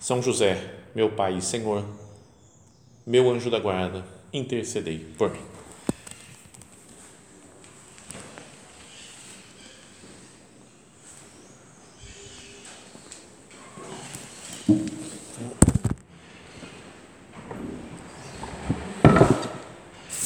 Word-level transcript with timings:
São 0.00 0.22
José, 0.22 0.58
meu 0.94 1.10
Pai 1.10 1.36
e 1.36 1.42
Senhor, 1.42 1.84
meu 3.06 3.30
anjo 3.30 3.50
da 3.50 3.58
guarda, 3.58 4.02
intercedei 4.32 4.98
por 5.18 5.30
mim. 5.30 5.40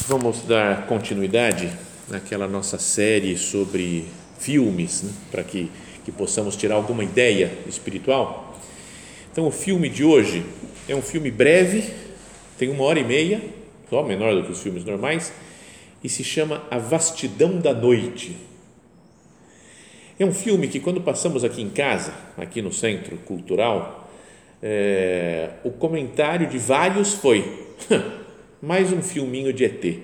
Vamos 0.07 0.39
dar 0.43 0.87
continuidade 0.87 1.69
naquela 2.07 2.47
nossa 2.47 2.79
série 2.79 3.37
sobre 3.37 4.07
filmes, 4.39 5.01
né, 5.01 5.11
para 5.29 5.43
que, 5.43 5.69
que 6.05 6.13
possamos 6.13 6.55
tirar 6.55 6.75
alguma 6.75 7.03
ideia 7.03 7.51
espiritual. 7.67 8.55
Então, 9.35 9.47
o 9.47 9.51
filme 9.51 9.89
de 9.89 10.01
hoje 10.01 10.45
é 10.87 10.95
um 10.95 11.01
filme 11.01 11.29
breve, 11.29 11.83
tem 12.57 12.69
uma 12.69 12.85
hora 12.85 13.01
e 13.01 13.03
meia, 13.03 13.41
só 13.89 14.01
menor 14.01 14.33
do 14.33 14.43
que 14.45 14.51
os 14.53 14.63
filmes 14.63 14.85
normais, 14.85 15.33
e 16.01 16.07
se 16.07 16.23
chama 16.23 16.63
A 16.71 16.77
Vastidão 16.77 17.59
da 17.59 17.73
Noite. 17.73 18.37
É 20.17 20.25
um 20.25 20.33
filme 20.33 20.69
que, 20.69 20.79
quando 20.79 21.01
passamos 21.01 21.43
aqui 21.43 21.61
em 21.61 21.69
casa, 21.69 22.13
aqui 22.37 22.61
no 22.61 22.71
Centro 22.71 23.17
Cultural, 23.25 24.09
é, 24.63 25.49
o 25.65 25.71
comentário 25.71 26.47
de 26.47 26.57
vários 26.57 27.13
foi 27.15 27.67
mais 28.61 28.93
um 28.93 29.01
filminho 29.01 29.51
de 29.51 29.65
ET. 29.65 29.99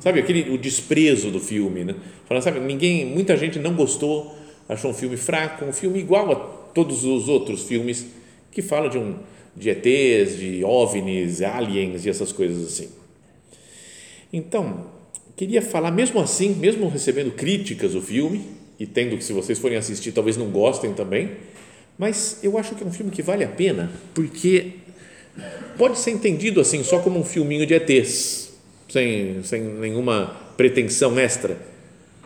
Sabe 0.00 0.18
aquele 0.18 0.50
o 0.50 0.58
desprezo 0.58 1.30
do 1.30 1.38
filme, 1.38 1.84
né? 1.84 1.94
Falando, 2.26 2.42
sabe, 2.42 2.58
ninguém, 2.58 3.06
muita 3.06 3.36
gente 3.36 3.56
não 3.56 3.74
gostou, 3.74 4.36
achou 4.68 4.90
um 4.90 4.94
filme 4.94 5.16
fraco, 5.16 5.64
um 5.64 5.72
filme 5.72 6.00
igual 6.00 6.32
a 6.32 6.34
todos 6.74 7.04
os 7.04 7.28
outros 7.28 7.62
filmes 7.62 8.18
que 8.50 8.62
falam 8.62 8.88
de 8.88 8.98
um 8.98 9.16
de 9.56 9.70
ETs, 9.70 10.36
de 10.38 10.64
OVNIs, 10.64 11.42
aliens 11.42 12.06
e 12.06 12.08
essas 12.08 12.32
coisas 12.32 12.64
assim. 12.64 12.88
Então, 14.32 14.86
queria 15.36 15.60
falar 15.60 15.90
mesmo 15.90 16.20
assim, 16.20 16.54
mesmo 16.54 16.88
recebendo 16.88 17.32
críticas 17.32 17.92
do 17.92 18.00
filme 18.00 18.42
e 18.78 18.86
tendo 18.86 19.16
que 19.16 19.24
se 19.24 19.32
vocês 19.32 19.58
forem 19.58 19.76
assistir, 19.76 20.12
talvez 20.12 20.36
não 20.36 20.50
gostem 20.50 20.94
também, 20.94 21.32
mas 21.98 22.38
eu 22.42 22.56
acho 22.56 22.74
que 22.76 22.84
é 22.84 22.86
um 22.86 22.92
filme 22.92 23.10
que 23.10 23.22
vale 23.22 23.42
a 23.42 23.48
pena, 23.48 23.90
porque 24.14 24.74
pode 25.76 25.98
ser 25.98 26.12
entendido 26.12 26.60
assim 26.60 26.84
só 26.84 27.00
como 27.00 27.18
um 27.18 27.24
filminho 27.24 27.66
de 27.66 27.74
ETs, 27.74 28.52
sem, 28.88 29.42
sem 29.42 29.60
nenhuma 29.60 30.36
pretensão 30.56 31.18
extra. 31.18 31.56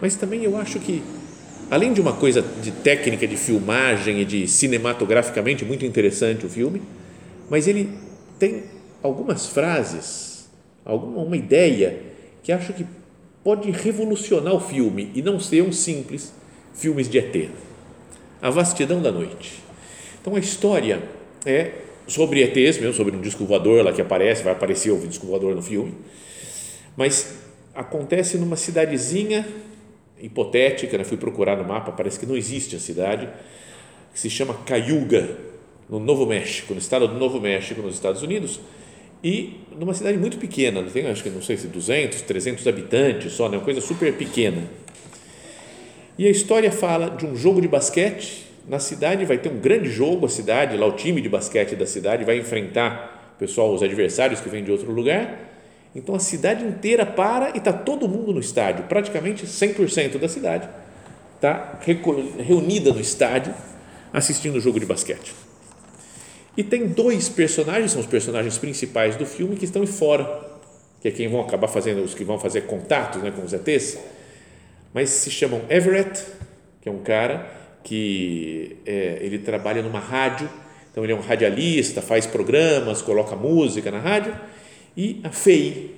Mas 0.00 0.16
também 0.16 0.44
eu 0.44 0.56
acho 0.56 0.78
que, 0.80 1.02
além 1.72 1.94
de 1.94 2.00
uma 2.00 2.12
coisa 2.12 2.44
de 2.60 2.70
técnica 2.70 3.26
de 3.26 3.36
filmagem 3.36 4.20
e 4.20 4.24
de 4.24 4.46
cinematograficamente 4.46 5.64
muito 5.64 5.86
interessante 5.86 6.44
o 6.44 6.48
filme, 6.48 6.82
mas 7.48 7.66
ele 7.66 7.88
tem 8.38 8.64
algumas 9.02 9.46
frases, 9.46 10.50
alguma 10.84 11.22
uma 11.22 11.36
ideia 11.36 11.98
que 12.42 12.52
acho 12.52 12.74
que 12.74 12.84
pode 13.42 13.70
revolucionar 13.70 14.52
o 14.54 14.60
filme 14.60 15.10
e 15.14 15.22
não 15.22 15.40
ser 15.40 15.62
um 15.62 15.72
simples 15.72 16.32
filmes 16.74 17.08
de 17.08 17.18
ET. 17.18 17.48
A 18.42 18.50
vastidão 18.50 19.00
da 19.00 19.10
noite. 19.10 19.62
Então 20.20 20.36
a 20.36 20.38
história 20.38 21.02
é 21.46 21.72
sobre 22.06 22.42
ETs, 22.42 22.78
mesmo 22.78 22.92
sobre 22.92 23.16
um 23.16 23.20
disco 23.20 23.46
voador 23.46 23.82
lá 23.82 23.92
que 23.92 24.02
aparece, 24.02 24.42
vai 24.42 24.52
aparecer 24.52 24.90
o 24.90 24.98
disco 25.06 25.26
voador 25.26 25.54
no 25.54 25.62
filme 25.62 25.94
mas 26.96 27.34
acontece 27.74 28.36
numa 28.36 28.56
cidadezinha 28.56 29.46
hipotética, 30.22 30.96
né? 30.96 31.04
fui 31.04 31.16
procurar 31.16 31.56
no 31.56 31.64
mapa, 31.64 31.92
parece 31.92 32.18
que 32.18 32.24
não 32.24 32.36
existe 32.36 32.76
a 32.76 32.78
cidade, 32.78 33.28
que 34.12 34.20
se 34.20 34.30
chama 34.30 34.54
Cayuga, 34.64 35.36
no 35.90 35.98
Novo 35.98 36.24
México, 36.24 36.72
no 36.72 36.78
estado 36.78 37.06
do 37.06 37.18
Novo 37.18 37.40
México, 37.40 37.82
nos 37.82 37.94
Estados 37.94 38.22
Unidos, 38.22 38.60
e 39.22 39.60
numa 39.78 39.92
cidade 39.92 40.16
muito 40.16 40.38
pequena, 40.38 40.82
tem 40.84 41.06
acho 41.06 41.22
que 41.22 41.30
não 41.30 41.42
sei 41.42 41.56
se 41.56 41.66
200, 41.66 42.22
300 42.22 42.66
habitantes 42.66 43.32
só, 43.32 43.48
né? 43.48 43.58
uma 43.58 43.64
coisa 43.64 43.80
super 43.80 44.12
pequena. 44.14 44.62
E 46.18 46.26
a 46.26 46.30
história 46.30 46.70
fala 46.70 47.10
de 47.10 47.26
um 47.26 47.36
jogo 47.36 47.60
de 47.60 47.68
basquete, 47.68 48.46
na 48.68 48.78
cidade 48.78 49.24
vai 49.24 49.38
ter 49.38 49.48
um 49.48 49.58
grande 49.58 49.90
jogo, 49.90 50.26
a 50.26 50.28
cidade, 50.28 50.76
lá 50.76 50.86
o 50.86 50.92
time 50.92 51.20
de 51.20 51.28
basquete 51.28 51.74
da 51.74 51.86
cidade 51.86 52.24
vai 52.24 52.38
enfrentar 52.38 53.34
o 53.36 53.38
pessoal, 53.38 53.74
os 53.74 53.82
adversários 53.82 54.40
que 54.40 54.48
vêm 54.48 54.62
de 54.62 54.70
outro 54.70 54.90
lugar, 54.92 55.51
então 55.94 56.14
a 56.14 56.18
cidade 56.18 56.64
inteira 56.64 57.04
para 57.04 57.50
e 57.50 57.58
está 57.58 57.72
todo 57.72 58.08
mundo 58.08 58.32
no 58.32 58.40
estádio, 58.40 58.84
praticamente 58.84 59.46
100% 59.46 60.18
da 60.18 60.28
cidade 60.28 60.68
está 61.42 61.80
reunida 62.38 62.92
no 62.92 63.00
estádio 63.00 63.52
assistindo 64.12 64.56
o 64.56 64.60
jogo 64.60 64.78
de 64.78 64.86
basquete. 64.86 65.34
E 66.56 66.62
tem 66.62 66.86
dois 66.86 67.28
personagens, 67.28 67.90
são 67.90 68.00
os 68.00 68.06
personagens 68.06 68.58
principais 68.58 69.16
do 69.16 69.26
filme, 69.26 69.56
que 69.56 69.64
estão 69.64 69.84
fora, 69.86 70.50
que 71.00 71.08
é 71.08 71.10
quem 71.10 71.26
vão 71.28 71.40
acabar 71.40 71.66
fazendo, 71.66 72.02
os 72.02 72.14
que 72.14 72.22
vão 72.22 72.38
fazer 72.38 72.62
contatos 72.62 73.22
né, 73.22 73.32
com 73.32 73.42
os 73.42 73.52
ETs, 73.52 73.98
mas 74.94 75.10
se 75.10 75.30
chamam 75.30 75.62
Everett, 75.68 76.24
que 76.80 76.88
é 76.88 76.92
um 76.92 76.98
cara 76.98 77.50
que 77.82 78.76
é, 78.86 79.18
ele 79.20 79.38
trabalha 79.38 79.82
numa 79.82 79.98
rádio, 79.98 80.48
então 80.90 81.02
ele 81.02 81.12
é 81.12 81.16
um 81.16 81.20
radialista, 81.20 82.00
faz 82.00 82.26
programas, 82.26 83.02
coloca 83.02 83.34
música 83.34 83.90
na 83.90 83.98
rádio, 83.98 84.36
e 84.96 85.20
a 85.24 85.30
Fei, 85.30 85.94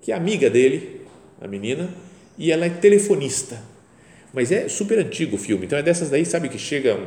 que 0.00 0.12
é 0.12 0.14
amiga 0.14 0.48
dele, 0.50 1.02
a 1.40 1.48
menina, 1.48 1.88
e 2.38 2.52
ela 2.52 2.66
é 2.66 2.70
telefonista. 2.70 3.60
Mas 4.32 4.52
é 4.52 4.68
super 4.68 4.98
antigo 4.98 5.36
o 5.36 5.38
filme, 5.38 5.66
então 5.66 5.78
é 5.78 5.82
dessas 5.82 6.10
daí, 6.10 6.24
sabe, 6.24 6.48
que 6.48 6.58
chega, 6.58 6.98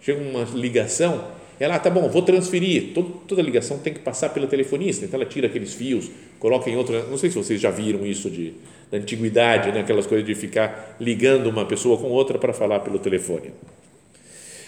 chega 0.00 0.20
uma 0.20 0.44
ligação, 0.44 1.36
ela, 1.60 1.74
ah, 1.74 1.78
tá 1.78 1.90
bom, 1.90 2.08
vou 2.08 2.22
transferir, 2.22 2.92
Todo, 2.94 3.20
toda 3.26 3.42
ligação 3.42 3.78
tem 3.78 3.92
que 3.92 3.98
passar 3.98 4.28
pela 4.30 4.46
telefonista, 4.46 5.04
então 5.04 5.20
ela 5.20 5.28
tira 5.28 5.48
aqueles 5.48 5.74
fios, 5.74 6.08
coloca 6.38 6.70
em 6.70 6.76
outra, 6.76 7.02
não 7.04 7.18
sei 7.18 7.30
se 7.30 7.36
vocês 7.36 7.60
já 7.60 7.70
viram 7.70 8.06
isso 8.06 8.30
de, 8.30 8.54
da 8.90 8.98
antiguidade, 8.98 9.72
né, 9.72 9.80
aquelas 9.80 10.06
coisas 10.06 10.26
de 10.26 10.34
ficar 10.34 10.96
ligando 11.00 11.48
uma 11.48 11.66
pessoa 11.66 11.98
com 11.98 12.06
outra 12.08 12.38
para 12.38 12.52
falar 12.52 12.80
pelo 12.80 12.98
telefone. 12.98 13.52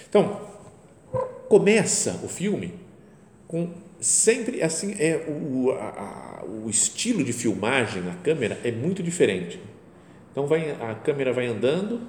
Então, 0.08 0.40
começa 1.48 2.20
o 2.24 2.28
filme 2.28 2.74
com 3.46 3.70
sempre 4.00 4.62
assim 4.62 4.94
é 4.98 5.24
o, 5.28 5.72
a, 5.72 6.44
o 6.64 6.70
estilo 6.70 7.22
de 7.22 7.32
filmagem 7.32 8.02
na 8.02 8.14
câmera 8.14 8.58
é 8.64 8.72
muito 8.72 9.02
diferente. 9.02 9.60
Então 10.32 10.46
vai 10.46 10.70
a 10.80 10.94
câmera 10.94 11.32
vai 11.32 11.46
andando, 11.46 12.00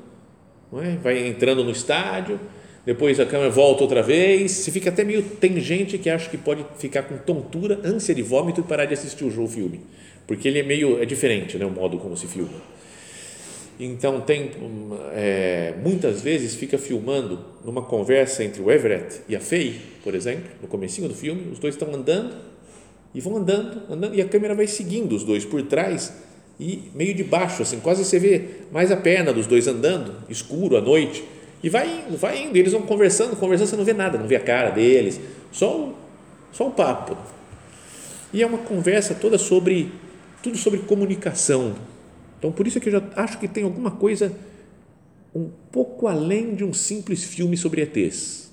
é? 0.74 0.96
vai 0.98 1.28
entrando 1.28 1.64
no 1.64 1.72
estádio, 1.72 2.40
depois 2.86 3.20
a 3.20 3.26
câmera 3.26 3.50
volta 3.50 3.84
outra 3.84 4.02
vez, 4.02 4.52
se 4.52 4.72
fica 4.72 4.90
até 4.90 5.04
meio 5.04 5.22
tem 5.22 5.60
gente 5.60 5.98
que 5.98 6.10
acha 6.10 6.30
que 6.30 6.38
pode 6.38 6.66
ficar 6.78 7.04
com 7.04 7.18
tontura, 7.18 7.80
ânsia 7.84 8.16
de 8.16 8.22
vômito 8.22 8.62
e 8.62 8.64
parar 8.64 8.86
de 8.86 8.94
assistir 8.94 9.24
o 9.24 9.30
jogo, 9.30 9.48
filme, 9.48 9.82
porque 10.26 10.48
ele 10.48 10.60
é 10.60 10.64
meio 10.64 11.02
é 11.02 11.06
diferente, 11.06 11.58
né, 11.58 11.66
o 11.66 11.72
modo 11.72 11.98
como 11.98 12.16
se 12.16 12.28
filma. 12.28 12.81
Então 13.80 14.22
tem 14.22 14.52
é, 15.14 15.74
muitas 15.84 16.22
vezes 16.22 16.56
fica 16.56 16.78
filmando 16.78 17.40
numa 17.66 17.82
conversa 17.82 18.44
entre 18.44 18.62
o 18.62 18.72
Everett 18.72 19.22
e 19.28 19.36
a 19.36 19.40
Faye, 19.40 19.80
por 20.04 20.14
exemplo, 20.14 20.50
no 20.62 20.68
comecinho 20.68 21.08
do 21.08 21.16
filme, 21.16 21.52
os 21.52 21.60
dois 21.60 21.74
estão 21.76 21.94
andando 21.94 22.36
e 23.14 23.20
vão 23.20 23.38
andando, 23.38 23.82
andando 23.90 24.16
e 24.16 24.22
a 24.22 24.26
câmera 24.26 24.54
vai 24.54 24.68
seguindo 24.68 25.16
os 25.16 25.24
dois 25.24 25.44
por 25.44 25.62
trás 25.64 26.14
e 26.60 26.92
meio 26.94 27.14
de 27.14 27.24
baixo 27.24 27.64
assim, 27.64 27.80
quase 27.80 28.06
você 28.06 28.20
vê 28.20 28.44
mais 28.72 28.92
a 28.92 28.98
perna 28.98 29.34
dos 29.34 29.48
dois 29.48 29.68
andando, 29.68 30.14
escuro 30.30 30.78
à 30.78 30.82
noite 30.82 31.24
e 31.64 31.70
vai 31.70 32.04
indo, 32.08 32.18
vai 32.18 32.44
indo, 32.44 32.58
eles 32.58 32.72
vão 32.72 32.82
conversando, 32.82 33.36
conversando, 33.36 33.70
você 33.70 33.76
não 33.76 33.86
vê 33.86 33.94
nada, 33.94 34.18
não 34.18 34.28
vê 34.28 34.36
a 34.36 34.40
cara 34.40 34.70
deles, 34.72 35.20
só 35.52 35.76
o, 35.76 35.96
só 36.52 36.68
o 36.68 36.72
papo. 36.72 37.16
E 38.34 38.42
é 38.42 38.46
uma 38.46 38.60
conversa 38.60 39.14
toda 39.14 39.38
sobre 39.38 39.92
tudo 40.42 40.58
sobre 40.58 40.80
comunicação, 40.80 41.76
então, 42.42 42.52
por 42.52 42.66
isso 42.66 42.80
é 42.80 42.82
que 42.82 42.90
eu 42.90 42.94
já 42.94 43.04
acho 43.16 43.38
que 43.38 43.48
tem 43.48 43.64
alguma 43.64 43.92
coisa 43.92 44.34
um 45.34 45.48
pouco 45.72 46.08
além 46.08 46.56
de 46.56 46.64
um 46.64 46.74
simples 46.74 47.24
filme 47.24 47.56
sobre 47.56 47.84
ETs. 47.84 48.52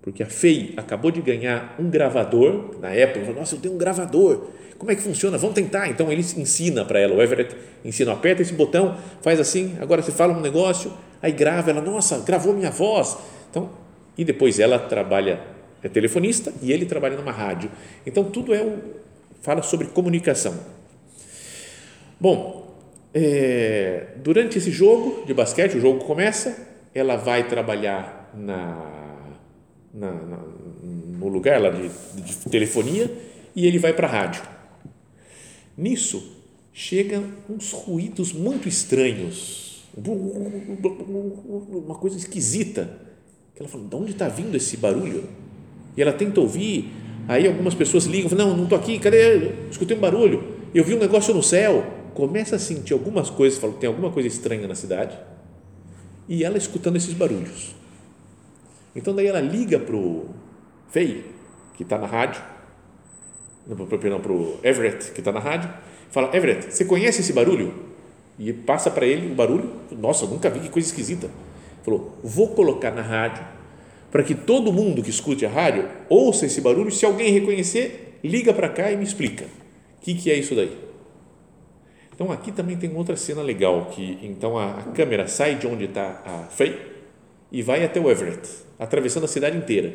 Porque 0.00 0.22
a 0.22 0.26
FEI 0.26 0.74
acabou 0.76 1.10
de 1.10 1.20
ganhar 1.20 1.74
um 1.76 1.90
gravador, 1.90 2.76
na 2.80 2.90
época, 2.90 3.26
falou, 3.26 3.40
nossa, 3.40 3.56
eu 3.56 3.60
tenho 3.60 3.74
um 3.74 3.78
gravador, 3.78 4.46
como 4.78 4.92
é 4.92 4.94
que 4.94 5.02
funciona? 5.02 5.36
Vamos 5.36 5.56
tentar. 5.56 5.88
Então, 5.88 6.10
ele 6.12 6.20
ensina 6.20 6.84
para 6.84 7.00
ela, 7.00 7.16
o 7.16 7.20
Everett 7.20 7.56
ensina, 7.84 8.12
aperta 8.12 8.42
esse 8.42 8.52
botão, 8.52 8.96
faz 9.22 9.40
assim, 9.40 9.76
agora 9.80 10.00
você 10.00 10.12
fala 10.12 10.32
um 10.32 10.40
negócio, 10.40 10.92
aí 11.20 11.32
grava, 11.32 11.70
ela, 11.70 11.82
nossa, 11.82 12.20
gravou 12.20 12.54
minha 12.54 12.70
voz. 12.70 13.18
Então, 13.50 13.70
e 14.16 14.24
depois 14.24 14.60
ela 14.60 14.78
trabalha 14.78 15.58
é 15.82 15.88
telefonista 15.88 16.52
e 16.60 16.72
ele 16.72 16.86
trabalha 16.86 17.16
numa 17.16 17.32
rádio. 17.32 17.70
Então 18.04 18.24
tudo 18.24 18.54
é 18.54 18.78
fala 19.40 19.62
sobre 19.62 19.86
comunicação. 19.88 20.58
Bom, 22.20 22.57
é, 23.20 24.14
durante 24.22 24.58
esse 24.58 24.70
jogo 24.70 25.24
de 25.26 25.34
basquete, 25.34 25.76
o 25.76 25.80
jogo 25.80 26.04
começa, 26.04 26.56
ela 26.94 27.16
vai 27.16 27.48
trabalhar 27.48 28.30
na, 28.32 29.34
na, 29.92 30.12
na 30.12 30.38
no 31.18 31.26
lugar 31.26 31.60
lá 31.60 31.70
de, 31.70 31.90
de 32.22 32.36
telefonia 32.48 33.10
e 33.56 33.66
ele 33.66 33.76
vai 33.76 33.92
para 33.92 34.06
a 34.06 34.10
rádio. 34.10 34.42
Nisso 35.76 36.36
chegam 36.72 37.24
uns 37.50 37.72
ruídos 37.72 38.32
muito 38.32 38.68
estranhos, 38.68 39.84
uma 39.96 41.96
coisa 41.96 42.16
esquisita. 42.16 43.00
Ela 43.58 43.68
fala: 43.68 43.84
de 43.84 43.96
onde 43.96 44.12
está 44.12 44.28
vindo 44.28 44.56
esse 44.56 44.76
barulho? 44.76 45.24
E 45.96 46.02
ela 46.02 46.12
tenta 46.12 46.40
ouvir. 46.40 46.88
Aí 47.26 47.48
algumas 47.48 47.74
pessoas 47.74 48.04
ligam, 48.04 48.30
não, 48.38 48.56
não 48.56 48.64
estou 48.64 48.78
aqui, 48.78 48.96
cadê? 49.00 49.50
Escutei 49.68 49.96
um 49.96 50.00
barulho, 50.00 50.54
eu 50.72 50.84
vi 50.84 50.94
um 50.94 51.00
negócio 51.00 51.34
no 51.34 51.42
céu. 51.42 51.97
Começa 52.18 52.56
a 52.56 52.58
sentir 52.58 52.94
algumas 52.94 53.30
coisas, 53.30 53.60
fala, 53.60 53.74
tem 53.74 53.86
alguma 53.86 54.10
coisa 54.10 54.26
estranha 54.26 54.66
na 54.66 54.74
cidade. 54.74 55.16
E 56.28 56.42
ela 56.42 56.58
escutando 56.58 56.96
esses 56.96 57.14
barulhos. 57.14 57.76
Então 58.96 59.14
daí 59.14 59.28
ela 59.28 59.40
liga 59.40 59.78
para 59.78 59.94
o 59.94 60.26
Fei, 60.88 61.26
que 61.76 61.84
está 61.84 61.96
na 61.96 62.08
rádio, 62.08 62.42
perdão, 64.00 64.18
para 64.18 64.32
o 64.32 64.58
Everett, 64.64 65.12
que 65.12 65.20
está 65.20 65.30
na 65.30 65.38
rádio, 65.38 65.72
fala, 66.10 66.36
Everett, 66.36 66.74
você 66.74 66.84
conhece 66.84 67.20
esse 67.20 67.32
barulho? 67.32 67.72
E 68.36 68.52
passa 68.52 68.90
para 68.90 69.06
ele 69.06 69.30
o 69.30 69.34
barulho, 69.36 69.70
nossa, 69.92 70.26
nunca 70.26 70.50
vi, 70.50 70.58
que 70.58 70.70
coisa 70.70 70.88
esquisita. 70.88 71.30
Falou, 71.84 72.18
vou 72.24 72.48
colocar 72.48 72.90
na 72.90 73.02
rádio 73.02 73.44
para 74.10 74.24
que 74.24 74.34
todo 74.34 74.72
mundo 74.72 75.04
que 75.04 75.10
escute 75.10 75.46
a 75.46 75.48
rádio 75.48 75.88
ouça 76.08 76.46
esse 76.46 76.60
barulho, 76.60 76.90
se 76.90 77.06
alguém 77.06 77.30
reconhecer, 77.30 78.18
liga 78.24 78.52
para 78.52 78.68
cá 78.68 78.90
e 78.90 78.96
me 78.96 79.04
explica 79.04 79.44
o 79.44 80.00
que, 80.00 80.14
que 80.16 80.32
é 80.32 80.34
isso 80.34 80.56
daí. 80.56 80.87
Então 82.18 82.32
aqui 82.32 82.50
também 82.50 82.76
tem 82.76 82.92
outra 82.96 83.14
cena 83.14 83.42
legal 83.42 83.92
que 83.92 84.18
então 84.20 84.58
a, 84.58 84.78
a 84.78 84.82
câmera 84.92 85.28
sai 85.28 85.54
de 85.54 85.68
onde 85.68 85.84
está 85.84 86.20
a 86.26 86.48
Faye 86.50 86.76
e 87.52 87.62
vai 87.62 87.84
até 87.84 88.00
o 88.00 88.10
Everett, 88.10 88.40
atravessando 88.76 89.22
a 89.22 89.28
cidade 89.28 89.56
inteira. 89.56 89.92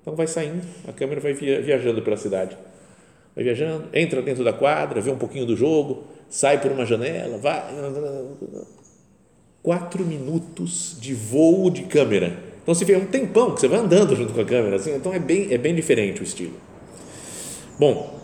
Então 0.00 0.16
vai 0.16 0.26
saindo, 0.26 0.66
a 0.88 0.92
câmera 0.92 1.20
vai 1.20 1.34
viajando 1.34 2.00
pela 2.00 2.16
cidade, 2.16 2.56
vai 3.34 3.44
viajando, 3.44 3.88
entra 3.92 4.22
dentro 4.22 4.42
da 4.42 4.54
quadra, 4.54 5.02
vê 5.02 5.10
um 5.10 5.18
pouquinho 5.18 5.44
do 5.44 5.54
jogo, 5.54 6.04
sai 6.30 6.58
por 6.62 6.72
uma 6.72 6.86
janela, 6.86 7.36
vai 7.36 7.62
quatro 9.62 10.02
minutos 10.02 10.96
de 10.98 11.12
voo 11.12 11.68
de 11.68 11.82
câmera. 11.82 12.38
Então 12.62 12.74
você 12.74 12.86
vê 12.86 12.96
um 12.96 13.04
tempão 13.04 13.54
que 13.54 13.60
você 13.60 13.68
vai 13.68 13.80
andando 13.80 14.16
junto 14.16 14.32
com 14.32 14.40
a 14.40 14.46
câmera, 14.46 14.76
assim, 14.76 14.94
então 14.94 15.12
é 15.12 15.18
bem, 15.18 15.52
é 15.52 15.58
bem 15.58 15.74
diferente 15.74 16.22
o 16.22 16.24
estilo. 16.24 16.54
Bom, 17.78 18.18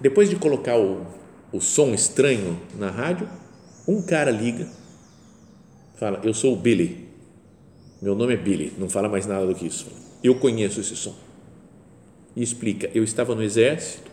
depois 0.00 0.28
de 0.28 0.34
colocar 0.34 0.76
o, 0.76 1.06
o 1.54 1.60
som 1.60 1.94
estranho 1.94 2.60
na 2.76 2.90
rádio, 2.90 3.28
um 3.86 4.02
cara 4.02 4.30
liga, 4.30 4.66
fala: 5.94 6.20
Eu 6.24 6.34
sou 6.34 6.52
o 6.52 6.56
Billy, 6.56 7.08
meu 8.02 8.14
nome 8.14 8.34
é 8.34 8.36
Billy, 8.36 8.72
não 8.76 8.90
fala 8.90 9.08
mais 9.08 9.24
nada 9.24 9.46
do 9.46 9.54
que 9.54 9.66
isso. 9.66 9.86
Eu 10.22 10.34
conheço 10.34 10.80
esse 10.80 10.96
som. 10.96 11.14
E 12.34 12.42
explica: 12.42 12.90
Eu 12.92 13.04
estava 13.04 13.34
no 13.34 13.42
exército, 13.42 14.10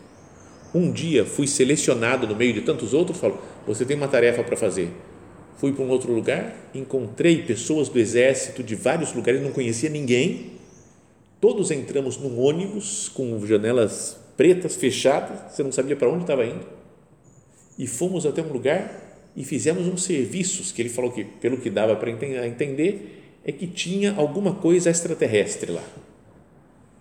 um 0.74 0.92
dia 0.92 1.26
fui 1.26 1.46
selecionado 1.46 2.26
no 2.26 2.36
meio 2.36 2.54
de 2.54 2.60
tantos 2.60 2.94
outros, 2.94 3.18
falo: 3.18 3.38
Você 3.66 3.84
tem 3.84 3.96
uma 3.96 4.08
tarefa 4.08 4.44
para 4.44 4.56
fazer 4.56 4.90
fui 5.62 5.72
para 5.72 5.84
um 5.84 5.90
outro 5.90 6.12
lugar, 6.12 6.56
encontrei 6.74 7.40
pessoas 7.44 7.88
do 7.88 7.96
exército 7.96 8.64
de 8.64 8.74
vários 8.74 9.12
lugares, 9.12 9.40
não 9.40 9.52
conhecia 9.52 9.88
ninguém. 9.88 10.54
Todos 11.40 11.70
entramos 11.70 12.16
num 12.16 12.40
ônibus 12.40 13.08
com 13.08 13.38
janelas 13.46 14.16
pretas 14.36 14.74
fechadas, 14.74 15.52
você 15.52 15.62
não 15.62 15.70
sabia 15.70 15.94
para 15.94 16.08
onde 16.08 16.22
estava 16.22 16.44
indo. 16.44 16.81
E 17.78 17.86
fomos 17.86 18.26
até 18.26 18.42
um 18.42 18.52
lugar 18.52 19.30
e 19.34 19.44
fizemos 19.44 19.86
uns 19.86 20.04
serviços 20.04 20.72
que 20.72 20.82
ele 20.82 20.88
falou 20.88 21.10
que, 21.10 21.24
pelo 21.24 21.56
que 21.56 21.70
dava 21.70 21.96
para 21.96 22.10
entender, 22.10 23.38
é 23.44 23.50
que 23.52 23.66
tinha 23.66 24.14
alguma 24.14 24.54
coisa 24.54 24.90
extraterrestre 24.90 25.72
lá. 25.72 25.84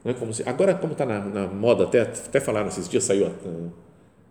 Não 0.04 0.12
é 0.12 0.16
como 0.16 0.34
se, 0.34 0.48
agora, 0.48 0.74
como 0.74 0.94
está 0.94 1.06
na, 1.06 1.20
na, 1.20 1.48
moda, 1.48 1.84
até, 1.84 2.02
até 2.02 2.40
falaram 2.40 2.70
esses 2.70 2.90
dias, 2.90 3.04
saiu 3.04 3.30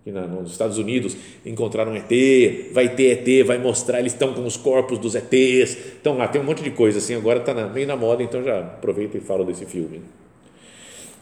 que 0.03 0.11
nos 0.11 0.51
Estados 0.51 0.79
Unidos 0.79 1.17
encontraram 1.45 1.95
ET, 1.95 2.73
vai 2.73 2.89
ter 2.89 3.29
ET, 3.29 3.47
vai 3.47 3.59
mostrar, 3.59 4.01
eles 4.01 4.13
estão 4.13 4.33
com 4.33 4.45
os 4.47 4.57
corpos 4.57 4.99
dos 4.99 5.15
ETs, 5.15 5.77
então 6.01 6.17
lá 6.17 6.27
tem 6.27 6.41
um 6.41 6.45
monte 6.45 6.63
de 6.63 6.71
coisa 6.71 6.99
assim, 6.99 7.15
agora 7.15 7.41
está 7.41 7.55
meio 7.69 7.87
na 7.87 7.97
moda, 7.97 8.23
então 8.23 8.43
já 8.43 8.61
aproveita 8.61 9.19
e 9.19 9.21
fala 9.21 9.45
desse 9.45 9.67
filme. 9.67 10.01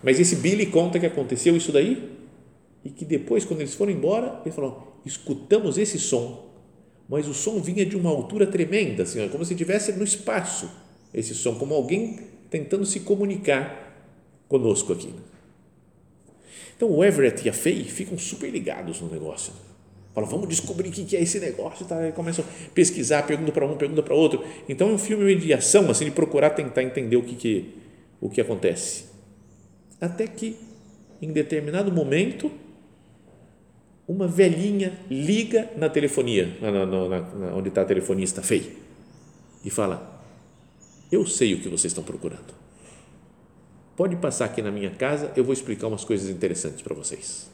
Mas 0.02 0.20
esse 0.20 0.36
Billy 0.36 0.66
conta 0.66 0.98
que 0.98 1.06
aconteceu 1.06 1.56
isso 1.56 1.72
daí 1.72 2.08
e 2.84 2.90
que 2.90 3.04
depois, 3.04 3.44
quando 3.44 3.60
eles 3.60 3.74
foram 3.74 3.92
embora, 3.92 4.40
ele 4.44 4.54
falou: 4.54 4.97
escutamos 5.08 5.78
esse 5.78 5.98
som, 5.98 6.48
mas 7.08 7.26
o 7.26 7.34
som 7.34 7.60
vinha 7.60 7.84
de 7.84 7.96
uma 7.96 8.10
altura 8.10 8.46
tremenda, 8.46 9.02
assim, 9.02 9.26
como 9.28 9.44
se 9.44 9.54
estivesse 9.54 9.92
no 9.92 10.04
espaço 10.04 10.70
esse 11.12 11.34
som, 11.34 11.54
como 11.54 11.74
alguém 11.74 12.20
tentando 12.50 12.84
se 12.84 13.00
comunicar 13.00 13.96
conosco 14.46 14.92
aqui. 14.92 15.12
Então 16.76 16.90
o 16.90 17.04
Everett 17.04 17.44
e 17.46 17.50
a 17.50 17.52
Faye 17.52 17.84
ficam 17.84 18.16
super 18.16 18.50
ligados 18.50 19.00
no 19.00 19.10
negócio. 19.10 19.52
Falam, 20.14 20.28
vamos 20.28 20.48
descobrir 20.48 20.88
o 20.88 20.92
que 20.92 21.16
é 21.16 21.22
esse 21.22 21.38
negócio. 21.40 21.86
Tá? 21.86 22.12
Começam 22.12 22.44
a 22.44 22.70
pesquisar, 22.74 23.22
pergunta 23.22 23.52
para 23.52 23.66
um, 23.66 23.76
pergunta 23.76 24.02
para 24.02 24.14
outro. 24.14 24.44
Então 24.68 24.90
é 24.90 24.92
um 24.92 24.98
filme 24.98 25.34
de 25.34 25.52
ação, 25.52 25.90
assim, 25.90 26.06
de 26.06 26.10
procurar 26.10 26.50
tentar 26.50 26.82
entender 26.82 27.16
o 27.16 27.22
que, 27.22 27.34
que, 27.34 27.74
o 28.20 28.28
que 28.28 28.40
acontece. 28.40 29.06
Até 30.00 30.26
que, 30.26 30.56
em 31.20 31.32
determinado 31.32 31.90
momento, 31.92 32.50
uma 34.08 34.26
velhinha 34.26 34.98
liga 35.10 35.70
na 35.76 35.88
telefonia, 35.88 36.56
na, 36.60 36.72
na, 36.72 36.86
na, 36.86 37.54
onde 37.54 37.68
está 37.68 37.82
a 37.82 37.84
telefonista 37.84 38.42
Faye, 38.42 38.76
e 39.64 39.70
fala: 39.70 40.22
Eu 41.12 41.26
sei 41.26 41.54
o 41.54 41.60
que 41.60 41.68
vocês 41.68 41.92
estão 41.92 42.02
procurando 42.02 42.58
pode 43.98 44.14
passar 44.14 44.44
aqui 44.44 44.62
na 44.62 44.70
minha 44.70 44.90
casa, 44.90 45.32
eu 45.34 45.42
vou 45.42 45.52
explicar 45.52 45.88
umas 45.88 46.04
coisas 46.04 46.30
interessantes 46.30 46.80
para 46.82 46.94
vocês. 46.94 47.50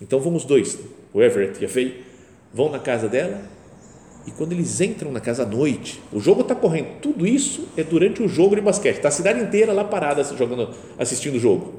Então 0.00 0.20
vamos 0.20 0.44
dois, 0.44 0.78
o 1.12 1.20
Everett 1.20 1.60
e 1.60 1.66
a 1.66 1.68
Faye, 1.68 2.04
vão 2.54 2.70
na 2.70 2.78
casa 2.78 3.08
dela 3.08 3.42
e 4.24 4.30
quando 4.30 4.52
eles 4.52 4.80
entram 4.80 5.10
na 5.10 5.18
casa 5.18 5.42
à 5.42 5.46
noite, 5.46 6.00
o 6.12 6.20
jogo 6.20 6.42
está 6.42 6.54
correndo, 6.54 7.00
tudo 7.00 7.26
isso 7.26 7.66
é 7.76 7.82
durante 7.82 8.22
o 8.22 8.28
jogo 8.28 8.54
de 8.54 8.62
basquete, 8.62 8.98
está 8.98 9.08
a 9.08 9.10
cidade 9.10 9.40
inteira 9.40 9.72
lá 9.72 9.82
parada 9.82 10.22
jogando, 10.22 10.72
assistindo 10.96 11.34
o 11.34 11.40
jogo 11.40 11.74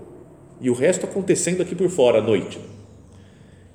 e 0.59 0.69
o 0.69 0.73
resto 0.73 1.05
acontecendo 1.05 1.61
aqui 1.61 1.73
por 1.73 1.89
fora 1.89 2.19
à 2.19 2.21
noite. 2.21 2.59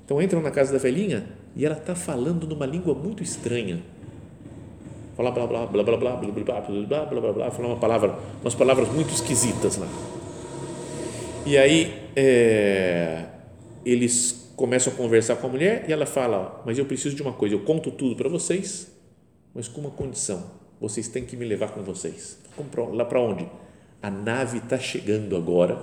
Então 0.07 0.23
entram 0.23 0.41
na 0.41 0.53
casa 0.53 0.73
da 0.73 0.79
velhinha 0.79 1.27
e 1.57 1.67
ela 1.67 1.77
está 1.77 1.97
falando 1.97 2.47
numa 2.47 2.65
língua 2.65 2.95
muito 2.95 3.25
estranha. 3.25 3.83
Fala 5.17 5.33
blá 5.33 5.49
blá 5.49 5.67
blá 5.67 5.83
blá 5.83 5.97
blá 5.97 6.17
blá 6.17 6.31
blá 6.31 6.61
blá 6.61 6.61
blá 6.61 7.05
blá 7.05 7.21
blá 7.21 7.33
blá, 7.33 7.51
fala 7.51 7.69
uma 7.69 7.77
palavra, 7.77 8.17
umas 8.41 8.55
palavras 8.55 8.89
muito 8.89 9.13
esquisitas 9.13 9.77
lá. 9.77 9.89
E 11.45 11.59
aí 11.59 11.93
é, 12.15 13.25
eles 13.85 14.53
começam 14.55 14.93
a 14.93 14.97
conversar 14.97 15.37
com 15.37 15.49
a 15.49 15.51
mulher 15.51 15.87
e 15.89 15.93
ela 15.93 16.07
fala: 16.07 16.63
Mas 16.65 16.79
eu 16.79 16.85
preciso 16.85 17.17
de 17.17 17.23
uma 17.23 17.33
coisa, 17.33 17.57
eu 17.57 17.65
conto 17.65 17.91
tudo 17.91 18.15
para 18.15 18.29
vocês, 18.29 18.93
mas 19.53 19.67
com 19.67 19.81
uma 19.81 19.91
condição: 19.91 20.45
vocês 20.81 21.09
têm 21.09 21.25
que 21.25 21.37
me 21.37 21.45
levar 21.45 21.73
com 21.73 21.83
vocês. 21.83 22.39
Lá 22.93 23.05
para 23.05 23.21
onde? 23.21 23.49
A 24.01 24.11
nave 24.11 24.59
está 24.59 24.79
chegando 24.79 25.35
agora 25.37 25.81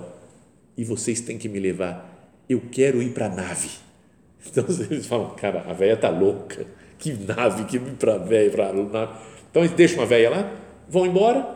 e 0.78 0.82
vocês 0.82 1.20
têm 1.20 1.36
que 1.36 1.46
me 1.46 1.60
levar. 1.60 2.10
Eu 2.48 2.62
quero 2.72 3.02
ir 3.02 3.10
para 3.10 3.26
a 3.26 3.28
nave. 3.28 3.83
Então 4.46 4.64
eles 4.90 5.06
falam: 5.06 5.30
Cara, 5.30 5.64
a 5.68 5.72
velha 5.72 5.94
está 5.94 6.08
louca. 6.08 6.66
Que 6.98 7.12
nave, 7.12 7.64
que 7.64 7.78
para 7.78 8.18
velha, 8.18 8.50
para 8.50 8.72
nave. 8.72 9.12
Então 9.50 9.62
eles 9.62 9.74
deixam 9.74 10.02
a 10.02 10.06
velha 10.06 10.30
lá, 10.30 10.52
vão 10.88 11.06
embora 11.06 11.46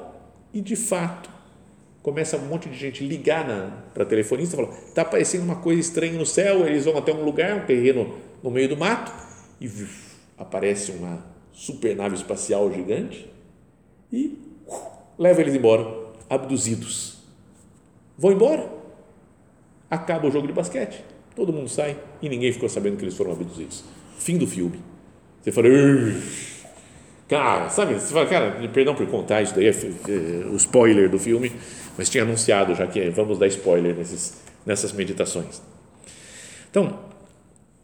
e 0.52 0.61
de 0.61 0.76
fato 0.76 1.38
começa 2.02 2.38
um 2.38 2.47
monte 2.47 2.71
de 2.71 2.76
gente 2.76 3.07
ligar 3.07 3.90
para 3.92 4.04
telefonista, 4.04 4.57
fala, 4.57 4.71
está 4.71 5.02
aparecendo 5.02 5.42
uma 5.42 5.57
coisa 5.57 5.80
estranha 5.80 6.14
no 6.14 6.25
céu, 6.25 6.66
eles 6.66 6.87
vão 6.87 6.97
até 6.97 7.12
um 7.12 7.23
lugar, 7.23 7.54
um 7.54 7.66
terreno 7.66 8.14
no 8.42 8.50
meio 8.50 8.68
do 8.68 8.78
mato, 8.78 9.12
e 9.61 9.66
uf, 9.66 10.16
aparece 10.38 10.92
uma 10.92 11.23
super 11.52 11.95
nave 11.95 12.14
espacial 12.14 12.73
gigante 12.73 13.30
e 14.11 14.38
uh, 14.66 14.80
leva 15.18 15.42
eles 15.42 15.54
embora, 15.54 15.87
abduzidos. 16.30 17.18
Vão 18.16 18.33
embora. 18.33 18.71
Acaba 19.90 20.28
o 20.28 20.30
jogo 20.30 20.47
de 20.47 20.52
basquete, 20.52 21.04
todo 21.38 21.52
mundo 21.52 21.68
sai 21.68 21.97
e 22.21 22.28
ninguém 22.28 22.52
ficou 22.52 22.68
sabendo 22.68 22.97
que 22.97 23.04
eles 23.04 23.16
foram 23.16 23.30
abduzidos. 23.30 23.85
Fim 24.18 24.37
do 24.37 24.47
filme. 24.47 24.80
Você 25.40 25.52
fala, 25.52 25.68
cara, 27.28 27.71
sabe? 27.71 27.95
Você 27.95 28.12
fala, 28.12 28.26
cara, 28.26 28.68
perdão 28.73 28.92
por 28.92 29.07
contar 29.07 29.40
isso 29.40 29.54
daí, 29.54 29.66
é, 29.66 29.71
é, 29.71 30.47
o 30.49 30.57
spoiler 30.57 31.09
do 31.09 31.16
filme, 31.16 31.52
mas 31.97 32.11
tinha 32.11 32.25
anunciado 32.25 32.75
já 32.75 32.88
que 32.88 33.09
vamos 33.11 33.38
dar 33.38 33.47
spoiler 33.47 33.95
nesses, 33.95 34.35
nessas 34.66 34.92
meditações. 34.92 35.62
Então, 36.68 36.99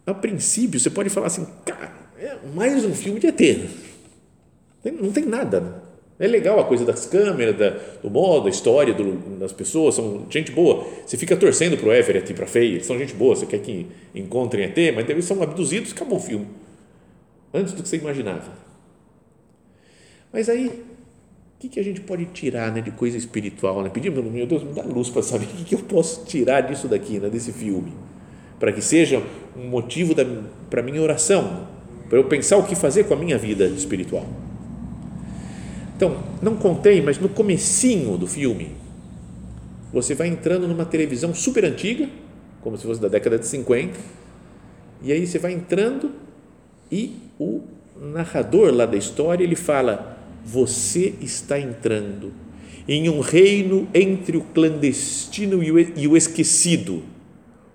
a 0.05 0.13
princípio, 0.13 0.81
você 0.81 0.91
pode 0.91 1.09
falar 1.09 1.29
assim, 1.29 1.47
cara, 1.65 1.93
é 2.19 2.37
mais 2.53 2.85
um 2.85 2.93
filme 2.93 3.21
de 3.21 3.29
ET. 3.29 3.71
Não 5.01 5.13
tem 5.13 5.25
nada. 5.25 5.84
É 6.25 6.27
legal 6.27 6.59
a 6.59 6.65
coisa 6.65 6.87
das 6.87 7.05
câmeras, 7.05 7.55
da, 7.55 7.79
do 8.03 8.09
modo, 8.09 8.47
a 8.47 8.51
história 8.51 8.95
do, 8.95 9.39
das 9.39 9.53
pessoas, 9.53 9.95
são 9.95 10.25
gente 10.31 10.51
boa. 10.51 10.87
Você 11.05 11.19
fica 11.19 11.37
torcendo 11.37 11.77
para 11.77 11.87
o 11.87 11.93
Everett 11.93 12.33
e 12.33 12.35
para 12.35 12.47
a 12.47 12.49
Faye, 12.49 12.83
são 12.83 12.99
gente 12.99 13.13
boa, 13.13 13.37
você 13.37 13.45
quer 13.45 13.59
que 13.59 13.87
encontrem 14.15 14.65
ET, 14.65 14.95
mas 14.95 15.07
eles 15.07 15.27
são 15.27 15.43
abduzidos, 15.43 15.93
acabou 15.93 16.17
o 16.17 16.21
filme. 16.21 16.47
Antes 17.53 17.75
do 17.75 17.83
que 17.83 17.89
você 17.91 17.99
imaginava. 17.99 18.51
Mas 20.33 20.49
aí, 20.49 20.69
o 20.69 21.59
que, 21.59 21.69
que 21.69 21.79
a 21.79 21.85
gente 21.85 22.01
pode 22.01 22.25
tirar 22.33 22.73
né, 22.73 22.81
de 22.81 22.91
coisa 22.93 23.19
espiritual? 23.19 23.83
Né? 23.83 23.91
Pedir, 23.91 24.11
meu 24.11 24.47
Deus, 24.47 24.63
me 24.63 24.73
dá 24.73 24.83
luz 24.83 25.11
para 25.11 25.21
saber 25.21 25.45
o 25.53 25.57
que, 25.59 25.65
que 25.65 25.75
eu 25.75 25.81
posso 25.81 26.25
tirar 26.25 26.63
disso 26.63 26.89
daqui, 26.89 27.19
né, 27.19 27.29
desse 27.29 27.53
filme. 27.53 27.93
Para 28.59 28.73
que 28.73 28.81
seja 28.81 29.23
um 29.55 29.69
motivo 29.69 30.15
para 30.71 30.81
a 30.81 30.83
minha 30.83 31.03
oração, 31.03 31.69
para 32.09 32.17
eu 32.17 32.25
pensar 32.25 32.57
o 32.57 32.65
que 32.65 32.75
fazer 32.75 33.05
com 33.05 33.13
a 33.13 33.17
minha 33.19 33.37
vida 33.37 33.67
espiritual. 33.67 34.27
Então, 35.97 36.23
não 36.43 36.57
contei, 36.57 37.01
mas 37.01 37.19
no 37.19 37.29
comecinho 37.29 38.17
do 38.17 38.27
filme, 38.27 38.73
você 39.93 40.15
vai 40.15 40.27
entrando 40.27 40.67
numa 40.67 40.85
televisão 40.85 41.33
super 41.33 41.65
antiga, 41.65 42.09
como 42.61 42.77
se 42.77 42.85
fosse 42.85 43.01
da 43.01 43.09
década 43.09 43.39
de 43.39 43.47
50, 43.47 43.99
e 45.03 45.13
aí 45.13 45.27
você 45.27 45.39
vai 45.39 45.53
entrando 45.53 46.11
e 46.91 47.17
o 47.39 47.63
narrador 47.97 48.75
lá 48.75 48.87
da 48.87 48.97
história, 48.97 49.45
ele 49.45 49.55
fala: 49.55 50.19
"Você 50.45 51.15
está 51.21 51.61
entrando 51.61 52.33
em 52.89 53.09
um 53.09 53.21
reino 53.21 53.87
entre 53.95 54.37
o 54.37 54.41
clandestino 54.41 55.63
e 55.63 56.09
o 56.09 56.17
esquecido, 56.17 57.05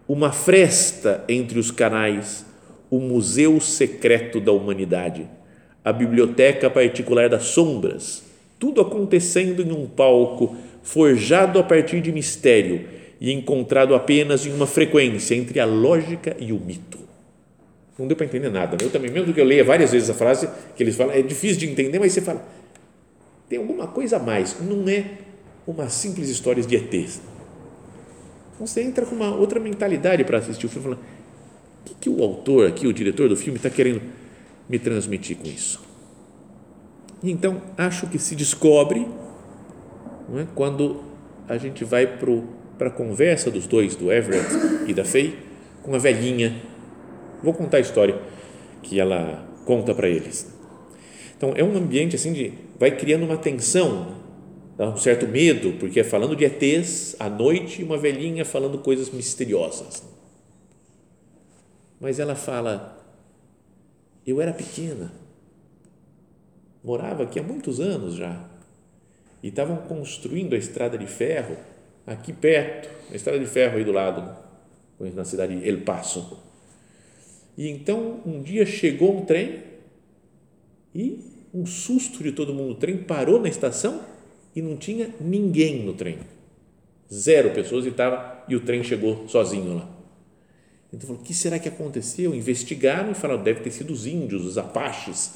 uma 0.07 0.31
fresta 0.31 1.23
entre 1.29 1.57
os 1.57 1.71
canais, 1.71 2.45
o 2.89 2.99
museu 2.99 3.61
secreto 3.61 4.41
da 4.41 4.51
humanidade." 4.51 5.38
A 5.89 5.93
biblioteca 5.93 6.69
particular 6.69 7.29
das 7.29 7.45
sombras, 7.45 8.23
tudo 8.59 8.79
acontecendo 8.79 9.61
em 9.61 9.71
um 9.71 9.87
palco 9.87 10.55
forjado 10.83 11.57
a 11.57 11.63
partir 11.63 11.99
de 11.99 12.11
mistério 12.11 12.85
e 13.19 13.31
encontrado 13.31 13.95
apenas 13.95 14.45
em 14.45 14.53
uma 14.53 14.67
frequência 14.67 15.35
entre 15.35 15.59
a 15.59 15.65
lógica 15.65 16.35
e 16.39 16.53
o 16.53 16.59
mito. 16.59 16.99
Não 17.97 18.07
deu 18.07 18.15
para 18.15 18.25
entender 18.25 18.49
nada. 18.49 18.77
Né? 18.79 18.87
Eu 18.87 18.91
também, 18.91 19.11
mesmo 19.11 19.33
que 19.33 19.41
eu 19.41 19.45
leia 19.45 19.63
várias 19.63 19.91
vezes 19.91 20.09
a 20.09 20.13
frase 20.13 20.47
que 20.75 20.83
eles 20.83 20.95
falam, 20.95 21.13
é 21.13 21.21
difícil 21.21 21.57
de 21.57 21.69
entender, 21.69 21.99
mas 21.99 22.13
você 22.13 22.21
fala, 22.21 22.47
tem 23.49 23.57
alguma 23.57 23.87
coisa 23.87 24.17
a 24.17 24.19
mais. 24.19 24.55
Não 24.61 24.87
é 24.87 25.05
uma 25.67 25.89
simples 25.89 26.29
história 26.29 26.63
de 26.63 26.75
ETs. 26.75 27.19
Você 28.59 28.81
entra 28.81 29.05
com 29.05 29.15
uma 29.15 29.35
outra 29.35 29.59
mentalidade 29.59 30.23
para 30.23 30.37
assistir 30.37 30.65
o 30.67 30.69
filme, 30.69 30.83
falando, 30.83 30.99
o 30.99 31.83
que, 31.85 31.95
que 31.95 32.09
o 32.09 32.23
autor 32.23 32.67
aqui, 32.67 32.85
o 32.87 32.93
diretor 32.93 33.27
do 33.27 33.35
filme, 33.35 33.57
está 33.57 33.69
querendo 33.69 34.01
me 34.69 34.77
transmitir 34.77 35.35
com 35.37 35.47
isso. 35.47 35.81
Então, 37.23 37.61
acho 37.75 38.07
que 38.07 38.19
se 38.19 38.35
descobre 38.35 39.05
é, 40.35 40.45
quando 40.55 41.03
a 41.47 41.57
gente 41.57 41.83
vai 41.83 42.05
para 42.77 42.87
a 42.87 42.91
conversa 42.91 43.49
dos 43.49 43.65
dois, 43.65 43.95
do 43.95 44.11
Everett 44.11 44.47
e 44.87 44.93
da 44.93 45.03
Faye, 45.03 45.37
com 45.81 45.93
a 45.95 45.97
velhinha. 45.97 46.61
Vou 47.43 47.53
contar 47.53 47.77
a 47.77 47.79
história 47.81 48.21
que 48.83 48.99
ela 48.99 49.45
conta 49.65 49.93
para 49.93 50.07
eles. 50.07 50.53
Então, 51.35 51.53
é 51.55 51.63
um 51.63 51.75
ambiente 51.75 52.15
assim 52.15 52.31
de. 52.31 52.53
vai 52.77 52.95
criando 52.95 53.25
uma 53.25 53.37
tensão, 53.37 54.15
um 54.77 54.97
certo 54.97 55.27
medo, 55.27 55.73
porque 55.79 55.99
é 55.99 56.03
falando 56.03 56.35
de 56.35 56.45
ETs 56.45 57.15
à 57.19 57.29
noite 57.29 57.81
e 57.81 57.83
uma 57.83 57.97
velhinha 57.97 58.45
falando 58.45 58.77
coisas 58.77 59.09
misteriosas. 59.09 60.03
Mas 61.99 62.19
ela 62.19 62.35
fala 62.35 62.98
eu 64.29 64.41
era 64.41 64.53
pequena, 64.53 65.11
morava 66.83 67.23
aqui 67.23 67.39
há 67.39 67.43
muitos 67.43 67.79
anos 67.79 68.15
já, 68.15 68.49
e 69.41 69.47
estavam 69.47 69.77
construindo 69.77 70.53
a 70.53 70.57
estrada 70.57 70.97
de 70.97 71.07
ferro 71.07 71.57
aqui 72.05 72.33
perto, 72.33 72.89
a 73.11 73.15
estrada 73.15 73.39
de 73.39 73.45
ferro 73.45 73.77
aí 73.77 73.83
do 73.83 73.91
lado, 73.91 74.35
na 74.99 75.23
cidade 75.23 75.57
de 75.57 75.67
El 75.67 75.81
Paso. 75.81 76.39
E 77.57 77.69
então 77.69 78.21
um 78.25 78.41
dia 78.41 78.65
chegou 78.65 79.17
um 79.17 79.25
trem 79.25 79.63
e 80.93 81.19
um 81.53 81.65
susto 81.65 82.23
de 82.23 82.31
todo 82.31 82.53
mundo. 82.53 82.71
O 82.71 82.75
trem 82.75 82.97
parou 82.97 83.39
na 83.39 83.49
estação 83.49 84.01
e 84.55 84.61
não 84.61 84.77
tinha 84.77 85.13
ninguém 85.19 85.83
no 85.83 85.93
trem. 85.93 86.19
Zero 87.11 87.51
pessoas 87.51 87.85
e, 87.85 87.91
tava, 87.91 88.43
e 88.47 88.55
o 88.55 88.61
trem 88.61 88.83
chegou 88.83 89.27
sozinho 89.27 89.75
lá. 89.75 89.98
Então 90.91 91.07
falou, 91.07 91.21
o 91.21 91.25
que 91.25 91.33
será 91.33 91.59
que 91.59 91.69
aconteceu? 91.69 92.33
Investigaram 92.33 93.11
e 93.11 93.15
falaram, 93.15 93.43
deve 93.43 93.61
ter 93.61 93.71
sido 93.71 93.93
os 93.93 94.07
índios, 94.07 94.45
os 94.45 94.57
apaches, 94.57 95.35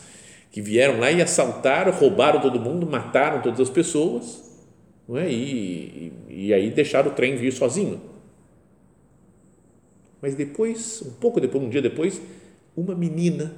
que 0.51 0.61
vieram 0.61 0.99
lá 0.99 1.11
e 1.11 1.21
assaltaram, 1.21 1.91
roubaram 1.91 2.41
todo 2.41 2.59
mundo, 2.59 2.85
mataram 2.85 3.41
todas 3.41 3.59
as 3.59 3.69
pessoas, 3.69 4.41
não 5.07 5.17
é? 5.17 5.31
e, 5.31 6.13
e, 6.29 6.47
e 6.47 6.53
aí 6.53 6.69
deixaram 6.71 7.11
o 7.11 7.13
trem 7.13 7.35
vir 7.35 7.51
sozinho. 7.51 8.01
Mas 10.21 10.35
depois, 10.35 11.01
um 11.05 11.11
pouco 11.11 11.39
depois, 11.39 11.63
um 11.63 11.69
dia 11.69 11.81
depois, 11.81 12.21
uma 12.75 12.95
menina 12.95 13.53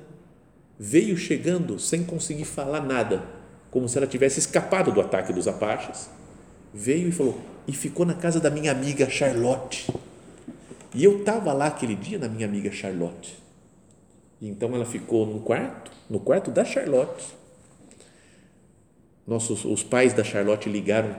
veio 0.77 1.15
chegando 1.15 1.79
sem 1.79 2.03
conseguir 2.03 2.45
falar 2.45 2.81
nada, 2.81 3.23
como 3.71 3.87
se 3.87 3.97
ela 3.97 4.07
tivesse 4.07 4.39
escapado 4.39 4.91
do 4.91 4.99
ataque 4.99 5.31
dos 5.31 5.47
apaches, 5.47 6.09
veio 6.73 7.07
e 7.07 7.11
falou, 7.11 7.39
e 7.67 7.71
ficou 7.71 8.05
na 8.05 8.13
casa 8.13 8.39
da 8.39 8.49
minha 8.49 8.71
amiga 8.71 9.09
Charlotte 9.09 9.87
e 10.95 11.03
eu 11.03 11.19
estava 11.19 11.51
lá 11.51 11.67
aquele 11.67 11.93
dia 11.93 12.17
na 12.17 12.29
minha 12.29 12.47
amiga 12.47 12.71
Charlotte. 12.71 13.35
Então 14.41 14.73
ela 14.73 14.85
ficou 14.85 15.25
no 15.25 15.41
quarto, 15.41 15.91
no 16.09 16.21
quarto 16.21 16.49
da 16.49 16.63
Charlotte. 16.63 17.35
Nossos, 19.27 19.65
os 19.65 19.83
pais 19.83 20.13
da 20.13 20.23
Charlotte 20.23 20.69
ligaram 20.69 21.13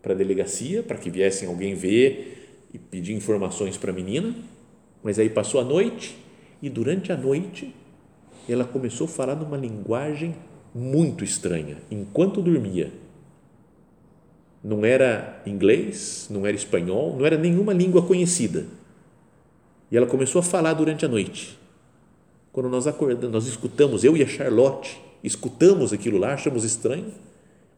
para 0.00 0.12
a 0.12 0.16
delegacia 0.16 0.84
para 0.84 0.96
que 0.96 1.10
viessem 1.10 1.48
alguém 1.48 1.74
ver 1.74 2.66
e 2.72 2.78
pedir 2.78 3.12
informações 3.12 3.76
para 3.76 3.90
a 3.90 3.94
menina. 3.94 4.32
Mas 5.02 5.18
aí 5.18 5.28
passou 5.28 5.60
a 5.60 5.64
noite 5.64 6.16
e 6.62 6.70
durante 6.70 7.10
a 7.10 7.16
noite 7.16 7.74
ela 8.48 8.64
começou 8.64 9.06
a 9.06 9.10
falar 9.10 9.34
numa 9.34 9.56
linguagem 9.56 10.34
muito 10.72 11.24
estranha, 11.24 11.78
enquanto 11.90 12.40
dormia. 12.40 12.92
Não 14.62 14.84
era 14.84 15.42
inglês, 15.44 16.28
não 16.30 16.46
era 16.46 16.56
espanhol, 16.56 17.16
não 17.16 17.26
era 17.26 17.36
nenhuma 17.36 17.72
língua 17.72 18.02
conhecida 18.02 18.77
e 19.90 19.96
ela 19.96 20.06
começou 20.06 20.40
a 20.40 20.42
falar 20.42 20.74
durante 20.74 21.04
a 21.04 21.08
noite. 21.08 21.58
Quando 22.52 22.68
nós 22.68 22.86
acordamos, 22.86 23.32
nós 23.32 23.46
escutamos, 23.46 24.04
eu 24.04 24.16
e 24.16 24.22
a 24.22 24.26
Charlotte, 24.26 25.00
escutamos 25.22 25.92
aquilo 25.92 26.18
lá, 26.18 26.34
achamos 26.34 26.64
estranho, 26.64 27.12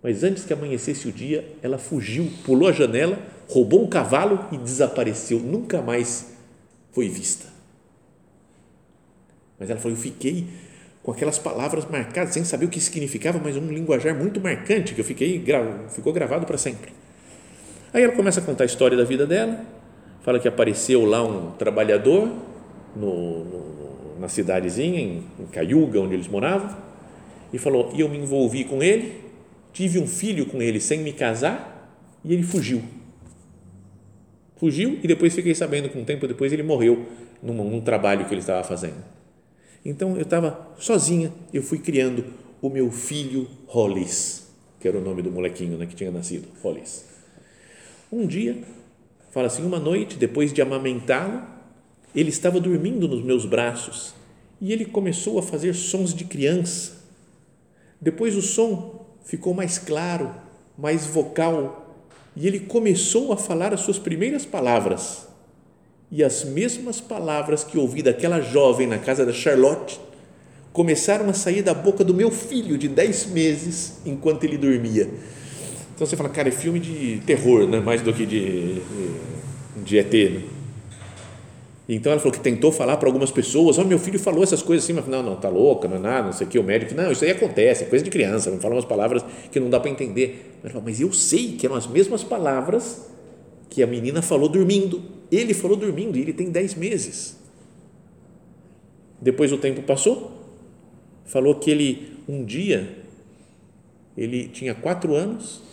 mas 0.03 0.25
antes 0.25 0.45
que 0.45 0.53
amanhecesse 0.53 1.09
o 1.09 1.13
dia, 1.13 1.47
ela 1.63 1.77
fugiu, 1.79 2.31
pulou 2.45 2.69
a 2.69 2.73
janela, 2.73 3.19
roubou 3.49 3.85
um 3.85 3.87
cavalo 3.87 4.47
e 4.51 4.57
desapareceu, 4.57 5.39
nunca 5.39 5.83
mais 5.83 6.35
foi 6.93 7.09
vista. 7.09 7.47
Mas 9.59 9.69
ela 9.69 9.79
falou: 9.79 9.97
Eu 9.97 10.03
fiquei 10.03 10.47
com 11.03 11.13
aquelas 11.13 11.39
palavras 11.39 11.85
marcadas, 11.85 12.33
sem 12.33 12.45
saber 12.45 12.67
o 12.67 12.69
que 12.69 12.81
significava, 12.81 13.39
mas 13.43 13.57
um 13.57 13.67
linguajar 13.67 14.15
muito 14.15 14.41
marcante 14.41 14.95
que 14.95 15.01
eu 15.01 15.05
fiquei, 15.05 15.45
ficou 15.91 16.13
gravado 16.13 16.47
para 16.47 16.57
sempre. 16.57 16.93
Aí 17.93 18.03
ela 18.03 18.13
começa 18.13 18.41
a 18.41 18.43
contar 18.43 18.65
a 18.65 18.67
história 18.67 18.97
da 18.97 19.05
vida 19.05 19.27
dela, 19.27 19.65
fala 20.23 20.39
que 20.39 20.49
apareceu 20.49 21.05
lá 21.05 21.23
um 21.23 21.53
trabalhador 21.53 22.31
no, 22.95 23.45
no, 23.45 24.21
na 24.21 24.29
cidadezinha, 24.29 25.01
em, 25.01 25.25
em 25.39 25.47
Cayuga, 25.47 26.01
onde 26.01 26.15
eles 26.15 26.29
moravam, 26.29 26.77
e 27.53 27.59
falou: 27.59 27.93
e 27.95 28.01
eu 28.01 28.09
me 28.09 28.19
envolvi 28.19 28.65
com 28.65 28.83
ele, 28.83 29.21
tive 29.73 29.99
um 29.99 30.07
filho 30.07 30.47
com 30.47 30.61
ele 30.61 30.81
sem 30.81 31.01
me 31.01 31.13
casar, 31.13 31.99
e 32.25 32.33
ele 32.33 32.43
fugiu. 32.43 32.83
Fugiu 34.57 34.99
e 35.03 35.09
depois 35.09 35.35
fiquei 35.35 35.55
sabendo 35.55 35.89
que 35.89 35.99
um 35.99 36.05
tempo 36.05 36.29
depois 36.29 36.53
ele 36.53 36.63
morreu 36.63 37.07
num, 37.43 37.55
num 37.55 37.81
trabalho 37.81 38.27
que 38.27 38.35
ele 38.35 38.43
estava 38.43 38.63
fazendo. 38.63 39.03
Então 39.83 40.17
eu 40.17 40.23
estava 40.23 40.75
sozinha, 40.79 41.33
eu 41.53 41.63
fui 41.63 41.79
criando 41.79 42.25
o 42.61 42.69
meu 42.69 42.91
filho 42.91 43.49
Hollis, 43.67 44.47
que 44.79 44.87
era 44.87 44.99
o 44.99 45.01
nome 45.01 45.23
do 45.23 45.31
molequinho 45.31 45.79
né, 45.79 45.87
que 45.87 45.95
tinha 45.95 46.11
nascido, 46.11 46.47
Hollis. 46.63 47.07
Um 48.13 48.27
dia 48.27 48.59
Fala 49.31 49.47
assim: 49.47 49.65
uma 49.65 49.79
noite, 49.79 50.17
depois 50.17 50.53
de 50.53 50.61
amamentá-lo, 50.61 51.43
ele 52.15 52.31
estava 52.31 52.61
dormindo 52.61 53.07
nos 53.07 53.23
meus 53.23 53.45
braços 53.45 54.15
e 54.61 54.73
ele 54.73 54.85
começou 54.85 55.39
a 55.39 55.43
fazer 55.43 55.75
sons 55.75 56.13
de 56.13 56.25
criança. 56.25 57.01
Depois 58.01 58.37
o 58.37 58.43
som 58.43 59.07
ficou 59.25 59.55
mais 59.55 59.79
claro, 59.79 60.35
mais 60.77 61.07
vocal 61.07 62.05
e 62.37 62.47
ele 62.47 62.61
começou 62.61 63.33
a 63.33 63.37
falar 63.37 63.73
as 63.73 63.81
suas 63.81 63.99
primeiras 63.99 64.45
palavras. 64.45 65.29
E 66.11 66.25
as 66.25 66.45
mesmas 66.45 67.01
palavras 67.01 67.63
que 67.63 67.79
ouvi 67.79 68.03
daquela 68.03 68.41
jovem 68.41 68.87
na 68.87 68.99
casa 68.99 69.25
da 69.25 69.33
Charlotte 69.33 70.01
começaram 70.73 71.29
a 71.29 71.33
sair 71.33 71.63
da 71.63 71.75
boca 71.75 72.03
do 72.03 72.15
meu 72.15 72.31
filho 72.31 72.77
de 72.77 72.89
10 72.89 73.27
meses 73.27 74.01
enquanto 74.05 74.45
ele 74.45 74.59
dormia. 74.59 75.09
Então 76.01 76.09
você 76.09 76.17
fala, 76.17 76.31
cara, 76.31 76.49
é 76.49 76.51
filme 76.51 76.81
de 76.81 77.21
terror, 77.27 77.69
né? 77.69 77.79
mais 77.79 78.01
do 78.01 78.11
que 78.11 78.25
de, 78.25 78.81
de 79.85 79.99
ET. 79.99 80.11
Né? 80.11 80.43
Então 81.87 82.11
ela 82.11 82.19
falou 82.19 82.33
que 82.33 82.41
tentou 82.41 82.73
falar 82.73 82.97
para 82.97 83.07
algumas 83.07 83.31
pessoas: 83.31 83.77
oh, 83.77 83.85
meu 83.85 83.99
filho 83.99 84.19
falou 84.19 84.43
essas 84.43 84.63
coisas 84.63 84.83
assim, 84.83 84.95
mas 84.95 85.07
não, 85.07 85.23
não, 85.23 85.37
tá 85.37 85.51
louca, 85.51 85.87
não 85.87 85.97
é 85.97 85.99
nada, 85.99 86.29
não 86.29 86.33
sei 86.33 86.47
o 86.47 86.49
que. 86.49 86.59
O 86.59 86.65
médico, 86.65 86.95
não, 86.95 87.13
isso 87.13 87.23
aí 87.23 87.33
acontece, 87.33 87.85
é 87.85 87.87
coisa 87.87 88.03
de 88.03 88.11
criança, 88.11 88.51
não 88.51 88.59
fala 88.59 88.77
umas 88.77 88.87
palavras 88.87 89.23
que 89.53 89.61
não 89.61 89.69
dá 89.69 89.79
para 89.79 89.91
entender. 89.91 90.57
Ela 90.63 90.73
falou, 90.73 90.87
mas 90.87 91.03
eu 91.03 91.13
sei 91.13 91.53
que 91.53 91.67
eram 91.67 91.77
as 91.77 91.87
mesmas 91.87 92.25
palavras 92.25 93.07
que 93.69 93.83
a 93.83 93.87
menina 93.87 94.23
falou 94.23 94.49
dormindo. 94.49 95.03
Ele 95.31 95.53
falou 95.53 95.77
dormindo 95.77 96.17
e 96.17 96.23
ele 96.23 96.33
tem 96.33 96.51
10 96.51 96.77
meses. 96.77 97.37
Depois 99.21 99.53
o 99.53 99.59
tempo 99.59 99.83
passou, 99.83 100.33
falou 101.27 101.57
que 101.57 101.71
ele, 101.71 102.15
um 102.27 102.43
dia, 102.43 102.89
ele 104.17 104.49
tinha 104.49 104.75
quatro 104.75 105.15
anos 105.15 105.69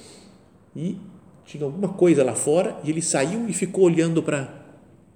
e 0.78 0.96
tinha 1.44 1.64
alguma 1.64 1.90
coisa 1.90 2.24
lá 2.24 2.36
fora 2.36 2.80
e 2.84 2.92
ele 2.92 3.02
saiu 3.02 3.50
e 3.50 3.54
ficou 3.54 3.86
olhando 3.86 4.22
para 4.22 4.54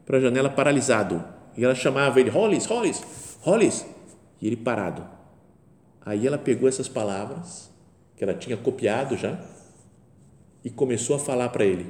a 0.09 0.19
janela 0.19 0.49
paralisado. 0.49 1.23
E 1.55 1.63
ela 1.63 1.75
chamava 1.75 2.19
ele, 2.19 2.31
Hollis, 2.31 2.65
Hollis, 2.65 3.03
Hollis, 3.41 3.85
e 4.41 4.47
ele 4.47 4.57
parado. 4.57 5.05
Aí 6.03 6.25
ela 6.25 6.37
pegou 6.37 6.67
essas 6.67 6.87
palavras 6.87 7.69
que 8.17 8.23
ela 8.23 8.33
tinha 8.33 8.57
copiado 8.57 9.15
já 9.15 9.39
e 10.65 10.69
começou 10.71 11.15
a 11.15 11.19
falar 11.19 11.49
para 11.49 11.63
ele. 11.63 11.85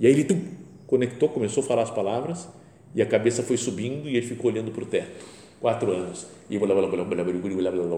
E 0.00 0.06
aí 0.08 0.12
ele 0.12 0.24
tum, 0.24 0.42
conectou, 0.88 1.28
começou 1.28 1.62
a 1.62 1.66
falar 1.66 1.82
as 1.82 1.90
palavras 1.90 2.48
e 2.96 3.00
a 3.00 3.06
cabeça 3.06 3.44
foi 3.44 3.56
subindo 3.56 4.08
e 4.08 4.16
ele 4.16 4.26
ficou 4.26 4.50
olhando 4.50 4.72
para 4.72 4.82
o 4.82 4.86
teto. 4.86 5.24
Quatro 5.60 5.92
anos. 5.92 6.26
E 6.50 6.58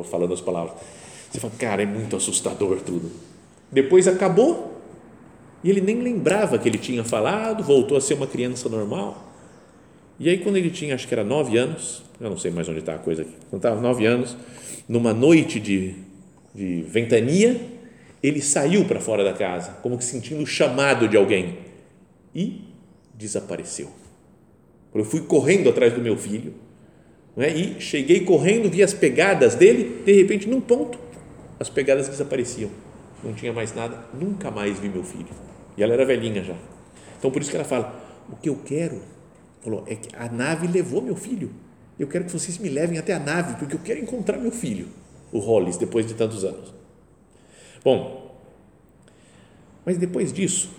falando 0.04 0.34
as 0.34 0.40
palavras. 0.42 0.74
Você 1.30 1.40
fala, 1.40 1.52
cara, 1.58 1.82
é 1.82 1.86
muito 1.86 2.16
assustador 2.16 2.80
tudo. 2.82 3.10
Depois 3.72 4.06
acabou 4.06 4.75
e 5.66 5.70
ele 5.70 5.80
nem 5.80 6.00
lembrava 6.00 6.56
que 6.60 6.68
ele 6.68 6.78
tinha 6.78 7.02
falado, 7.02 7.60
voltou 7.64 7.98
a 7.98 8.00
ser 8.00 8.14
uma 8.14 8.28
criança 8.28 8.68
normal. 8.68 9.34
E 10.16 10.28
aí, 10.28 10.38
quando 10.38 10.58
ele 10.58 10.70
tinha, 10.70 10.94
acho 10.94 11.08
que 11.08 11.12
era 11.12 11.24
nove 11.24 11.58
anos, 11.58 12.04
eu 12.20 12.30
não 12.30 12.38
sei 12.38 12.52
mais 12.52 12.68
onde 12.68 12.78
está 12.78 12.94
a 12.94 12.98
coisa 12.98 13.22
aqui, 13.22 13.32
quando 13.50 13.58
estava 13.58 13.80
nove 13.80 14.06
anos, 14.06 14.36
numa 14.88 15.12
noite 15.12 15.58
de, 15.58 15.96
de 16.54 16.82
ventania, 16.82 17.60
ele 18.22 18.40
saiu 18.40 18.84
para 18.84 19.00
fora 19.00 19.24
da 19.24 19.32
casa, 19.32 19.72
como 19.82 19.98
que 19.98 20.04
sentindo 20.04 20.40
o 20.40 20.46
chamado 20.46 21.08
de 21.08 21.16
alguém, 21.16 21.58
e 22.32 22.60
desapareceu. 23.12 23.90
Eu 24.94 25.04
fui 25.04 25.22
correndo 25.22 25.68
atrás 25.68 25.92
do 25.92 26.00
meu 26.00 26.16
filho, 26.16 26.54
é? 27.36 27.52
e 27.52 27.80
cheguei 27.80 28.20
correndo, 28.20 28.70
vi 28.70 28.84
as 28.84 28.94
pegadas 28.94 29.56
dele, 29.56 30.02
de 30.06 30.12
repente, 30.12 30.48
num 30.48 30.60
ponto, 30.60 30.96
as 31.58 31.68
pegadas 31.68 32.08
desapareciam. 32.08 32.70
Não 33.24 33.34
tinha 33.34 33.52
mais 33.52 33.74
nada, 33.74 34.04
nunca 34.14 34.48
mais 34.48 34.78
vi 34.78 34.88
meu 34.88 35.02
filho. 35.02 35.55
E 35.76 35.82
ela 35.82 35.92
era 35.92 36.04
velhinha 36.04 36.42
já. 36.42 36.56
Então, 37.18 37.30
por 37.30 37.42
isso 37.42 37.50
que 37.50 37.56
ela 37.56 37.64
fala: 37.64 37.94
o 38.30 38.36
que 38.36 38.48
eu 38.48 38.56
quero 38.56 39.00
falou, 39.66 39.84
é 39.86 39.96
que 39.96 40.08
a 40.16 40.28
nave 40.28 40.66
levou 40.68 41.02
meu 41.02 41.16
filho. 41.16 41.50
Eu 41.98 42.06
quero 42.06 42.24
que 42.24 42.32
vocês 42.32 42.58
me 42.58 42.68
levem 42.68 42.98
até 42.98 43.14
a 43.14 43.18
nave, 43.18 43.56
porque 43.56 43.74
eu 43.74 43.80
quero 43.80 44.00
encontrar 44.00 44.38
meu 44.38 44.52
filho, 44.52 44.88
o 45.32 45.38
Hollis, 45.38 45.76
depois 45.76 46.06
de 46.06 46.14
tantos 46.14 46.44
anos. 46.44 46.72
Bom, 47.82 48.38
mas 49.84 49.96
depois 49.96 50.32
disso, 50.32 50.70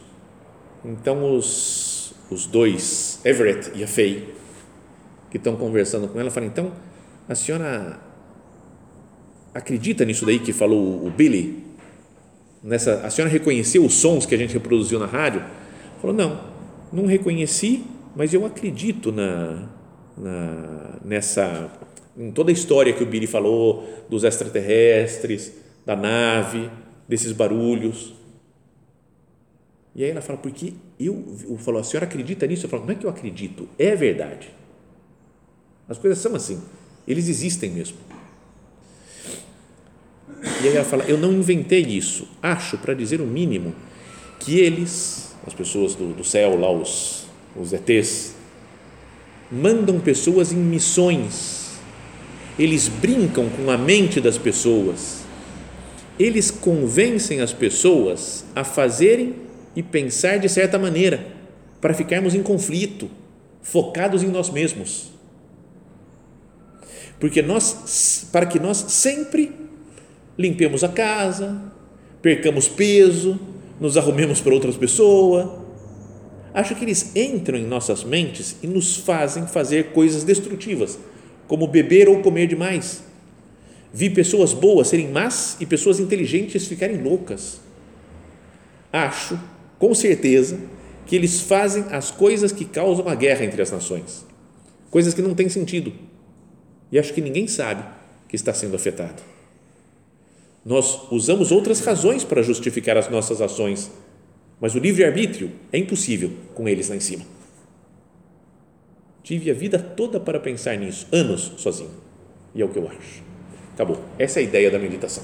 então 0.86 1.36
os, 1.36 2.14
os 2.30 2.46
dois, 2.46 3.20
Everett 3.26 3.72
e 3.76 3.84
a 3.84 3.88
Faye, 3.88 4.34
que 5.32 5.38
estão 5.38 5.56
conversando 5.56 6.08
com 6.08 6.20
ela, 6.20 6.30
falam: 6.30 6.50
então, 6.50 6.72
a 7.28 7.36
senhora 7.36 8.00
acredita 9.54 10.06
nisso 10.06 10.26
daí 10.26 10.40
que 10.40 10.54
falou 10.54 11.06
o 11.06 11.10
Billy? 11.10 11.66
Nessa, 12.68 12.96
a 12.96 13.10
senhora 13.10 13.32
reconheceu 13.32 13.86
os 13.86 13.94
sons 13.94 14.26
que 14.26 14.36
a 14.36 14.38
gente 14.38 14.54
reproduziu 14.54 15.00
na 15.00 15.06
rádio? 15.06 15.42
Falou: 16.02 16.14
não, 16.14 16.38
não 16.92 17.06
reconheci, 17.06 17.86
mas 18.14 18.34
eu 18.34 18.46
acredito 18.46 19.10
na, 19.10 19.70
na, 20.18 21.00
nessa, 21.02 21.72
em 22.18 22.30
toda 22.30 22.52
a 22.52 22.54
história 22.54 22.92
que 22.92 23.02
o 23.02 23.06
Billy 23.06 23.26
falou 23.26 23.88
dos 24.10 24.26
extraterrestres, 24.26 25.54
da 25.86 25.96
nave, 25.96 26.70
desses 27.08 27.32
barulhos. 27.32 28.14
E 29.96 30.04
aí 30.04 30.10
ela 30.10 30.22
fala, 30.22 30.38
porque 30.38 30.74
eu, 31.00 31.24
eu 31.50 31.58
falo, 31.58 31.78
a 31.78 31.84
senhora 31.86 32.06
acredita 32.06 32.46
nisso? 32.46 32.66
Eu 32.66 32.70
falo, 32.70 32.84
não 32.84 32.92
é 32.92 32.96
que 32.96 33.06
eu 33.06 33.10
acredito, 33.10 33.70
é 33.80 33.96
verdade. 33.96 34.50
As 35.88 35.98
coisas 35.98 36.20
são 36.20 36.36
assim, 36.36 36.62
eles 37.08 37.30
existem 37.30 37.72
mesmo. 37.72 37.98
E 40.42 40.68
aí 40.68 40.76
ela 40.76 40.86
fala: 40.86 41.04
Eu 41.06 41.18
não 41.18 41.34
inventei 41.34 41.82
isso. 41.82 42.28
Acho, 42.42 42.78
para 42.78 42.94
dizer 42.94 43.22
o 43.22 43.26
mínimo, 43.26 43.74
que 44.40 44.60
eles, 44.60 45.36
as 45.46 45.54
pessoas 45.54 45.96
do, 45.96 46.14
do 46.14 46.24
céu, 46.24 46.60
lá 46.60 46.72
os, 46.72 47.26
os 47.56 47.74
ETs, 47.74 48.36
mandam 49.52 50.00
pessoas 50.00 50.52
em 50.52 50.58
missões. 50.58 51.78
Eles 52.58 52.88
brincam 52.88 53.50
com 53.50 53.70
a 53.70 53.78
mente 53.78 54.20
das 54.20 54.38
pessoas. 54.38 55.26
Eles 56.20 56.50
convencem 56.50 57.42
as 57.42 57.54
pessoas 57.54 58.44
a 58.56 58.64
fazerem 58.64 59.36
e 59.76 59.84
pensar 59.84 60.40
de 60.40 60.50
certa 60.50 60.80
maneira, 60.80 61.28
para 61.80 61.94
ficarmos 61.94 62.34
em 62.34 62.42
conflito, 62.42 63.10
focados 63.62 64.24
em 64.24 64.28
nós 64.28 64.50
mesmos. 64.50 65.12
Porque 67.20 67.44
nós, 67.44 68.28
para 68.32 68.48
que 68.48 68.60
nós 68.60 68.78
sempre 68.78 69.52
limpemos 70.38 70.84
a 70.84 70.90
casa, 70.90 71.62
percamos 72.22 72.68
peso, 72.68 73.40
nos 73.80 73.98
arrumemos 73.98 74.40
para 74.40 74.54
outras 74.54 74.78
pessoas. 74.78 75.48
Acho 76.54 76.76
que 76.76 76.84
eles 76.84 77.16
entram 77.16 77.58
em 77.58 77.66
nossas 77.66 78.04
mentes 78.04 78.56
e 78.62 78.68
nos 78.68 78.98
fazem 78.98 79.48
fazer 79.48 79.92
coisas 79.92 80.24
destrutivas, 80.24 80.98
como 81.48 81.68
beber 81.68 82.10
ou 82.10 82.22
comer 82.22 82.48
demais. 82.48 83.04
Vi 83.94 84.10
pessoas 84.10 84.54
boas 84.54 84.88
serem 84.88 85.10
más 85.10 85.58
e 85.60 85.66
pessoas 85.66 86.00
inteligentes 86.00 86.68
ficarem 86.68 87.02
loucas. 87.02 87.60
Acho, 88.92 89.40
com 89.80 89.94
certeza, 89.94 90.60
que 91.06 91.16
eles 91.16 91.42
fazem 91.42 91.86
as 91.92 92.12
coisas 92.12 92.52
que 92.52 92.66
causam 92.66 93.08
a 93.08 93.16
guerra 93.16 93.46
entre 93.46 93.62
as 93.62 93.72
nações, 93.72 94.26
coisas 94.90 95.14
que 95.14 95.22
não 95.22 95.34
têm 95.34 95.50
sentido. 95.50 95.94
E 96.92 97.00
acho 97.00 97.14
que 97.14 97.22
ninguém 97.22 97.48
sabe 97.48 97.84
que 98.28 98.36
está 98.36 98.54
sendo 98.54 98.76
afetado. 98.76 99.22
Nós 100.68 101.10
usamos 101.10 101.50
outras 101.50 101.80
razões 101.80 102.26
para 102.26 102.42
justificar 102.42 102.98
as 102.98 103.10
nossas 103.10 103.42
ações, 103.42 103.90
mas 104.60 104.76
o 104.76 104.80
livre-arbítrio 104.80 105.50
é 105.72 105.78
impossível 105.78 106.30
com 106.54 106.68
eles 106.68 106.90
lá 106.90 106.96
em 106.98 107.00
cima. 107.00 107.24
Tive 109.24 109.50
a 109.50 109.54
vida 109.54 109.80
toda 109.80 110.20
para 110.20 110.42
pensar 110.42 110.76
nisso, 110.76 111.08
anos 111.10 111.54
sozinho, 111.56 111.92
e 112.54 112.62
é 112.62 112.66
o 112.66 112.68
que 112.68 112.78
eu 112.78 112.86
acho. 112.86 113.24
Acabou. 113.76 113.98
Essa 114.20 114.40
é 114.40 114.42
a 114.42 114.44
ideia 114.44 114.70
da 114.70 114.78
meditação. 114.78 115.24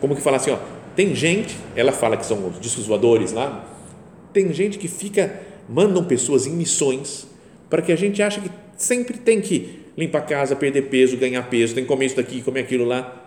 Como 0.00 0.16
que 0.16 0.22
fala 0.22 0.38
assim, 0.38 0.52
ó, 0.52 0.58
tem 0.96 1.14
gente, 1.14 1.54
ela 1.76 1.92
fala 1.92 2.16
que 2.16 2.24
são 2.24 2.48
os 2.48 2.58
discos 2.58 2.86
voadores 2.86 3.32
lá, 3.32 3.62
tem 4.32 4.50
gente 4.54 4.78
que 4.78 4.88
fica, 4.88 5.38
mandam 5.68 6.02
pessoas 6.02 6.46
em 6.46 6.52
missões 6.52 7.26
para 7.68 7.82
que 7.82 7.92
a 7.92 7.96
gente 7.96 8.22
ache 8.22 8.40
que 8.40 8.50
sempre 8.74 9.18
tem 9.18 9.42
que 9.42 9.80
limpar 9.98 10.20
a 10.20 10.22
casa, 10.22 10.56
perder 10.56 10.88
peso, 10.88 11.14
ganhar 11.18 11.42
peso, 11.50 11.74
tem 11.74 11.84
que 11.84 11.88
comer 11.88 12.06
isso 12.06 12.16
daqui, 12.16 12.40
comer 12.40 12.60
aquilo 12.60 12.86
lá 12.86 13.17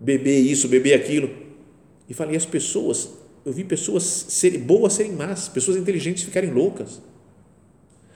beber 0.00 0.40
isso, 0.40 0.66
beber 0.66 0.94
aquilo. 0.94 1.30
E 2.08 2.14
falei, 2.14 2.34
as 2.34 2.46
pessoas, 2.46 3.10
eu 3.44 3.52
vi 3.52 3.62
pessoas 3.62 4.02
serem, 4.02 4.58
boas 4.58 4.94
serem 4.94 5.12
más, 5.12 5.48
pessoas 5.48 5.76
inteligentes 5.76 6.24
ficarem 6.24 6.50
loucas. 6.50 7.00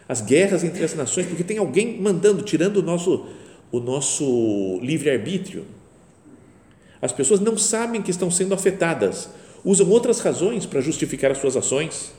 As 0.08 0.20
guerras 0.20 0.64
entre 0.64 0.82
as 0.82 0.94
nações, 0.94 1.26
porque 1.26 1.44
tem 1.44 1.58
alguém 1.58 2.00
mandando, 2.00 2.42
tirando 2.42 2.78
o 2.78 2.82
nosso, 2.82 3.26
o 3.70 3.80
nosso 3.80 4.80
livre-arbítrio. 4.82 5.64
As 7.00 7.12
pessoas 7.12 7.40
não 7.40 7.56
sabem 7.56 8.00
que 8.02 8.10
estão 8.10 8.30
sendo 8.30 8.54
afetadas, 8.54 9.28
usam 9.62 9.88
outras 9.90 10.20
razões 10.20 10.66
para 10.66 10.80
justificar 10.80 11.30
as 11.30 11.38
suas 11.38 11.56
ações, 11.56 12.12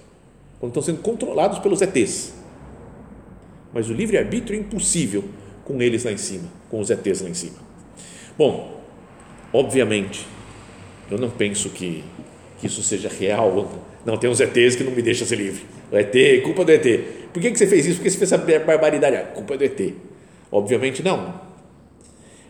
quando 0.59 0.71
estão 0.71 0.83
sendo 0.83 1.01
controlados 1.01 1.59
pelos 1.59 1.81
ETs. 1.81 2.33
Mas 3.73 3.89
o 3.89 3.93
livre-arbítrio 3.93 4.57
é 4.57 4.61
impossível 4.61 5.25
com 5.63 5.81
eles 5.81 6.03
lá 6.03 6.11
em 6.11 6.17
cima, 6.17 6.47
com 6.69 6.79
os 6.79 6.89
ETs 6.89 7.21
lá 7.21 7.29
em 7.29 7.33
cima. 7.33 7.57
Bom, 8.37 8.84
Obviamente, 9.55 10.27
eu 11.09 11.17
não 11.17 11.29
penso 11.29 11.69
que, 11.69 12.03
que 12.59 12.67
isso 12.67 12.83
seja 12.83 13.07
real. 13.07 13.71
Não, 14.05 14.17
tem 14.17 14.29
uns 14.29 14.41
ETs 14.41 14.75
que 14.75 14.83
não 14.83 14.91
me 14.91 15.01
deixam 15.01 15.25
ser 15.25 15.37
livre. 15.37 15.63
O 15.89 15.95
ET, 15.95 16.43
culpa 16.43 16.65
do 16.65 16.71
ET. 16.73 17.29
Por 17.31 17.41
que, 17.41 17.51
que 17.51 17.57
você 17.57 17.65
fez 17.65 17.85
isso? 17.85 17.95
Por 17.95 18.03
que 18.03 18.09
você 18.09 18.17
fez 18.17 18.33
essa 18.33 18.37
barbaridade? 18.65 19.15
Ah, 19.15 19.23
culpa 19.23 19.55
do 19.55 19.63
ET. 19.63 19.93
Obviamente 20.51 21.01
não. 21.01 21.39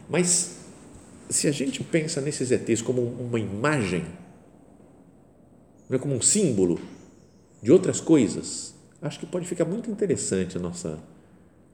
Mas 0.10 0.62
se 1.30 1.48
a 1.48 1.52
gente 1.52 1.84
pensa 1.84 2.22
nesses 2.22 2.50
ETs 2.50 2.82
como 2.82 3.04
uma 3.04 3.39
imagem, 3.39 4.04
como 6.02 6.15
um 6.15 6.22
símbolo 6.22 6.80
de 7.62 7.72
outras 7.72 8.02
coisas, 8.02 8.74
acho 9.00 9.20
que 9.20 9.28
pode 9.28 9.46
ficar 9.46 9.65
muito 9.65 9.91
interessante 9.91 10.58
a 10.58 10.60
nossa 10.60 10.98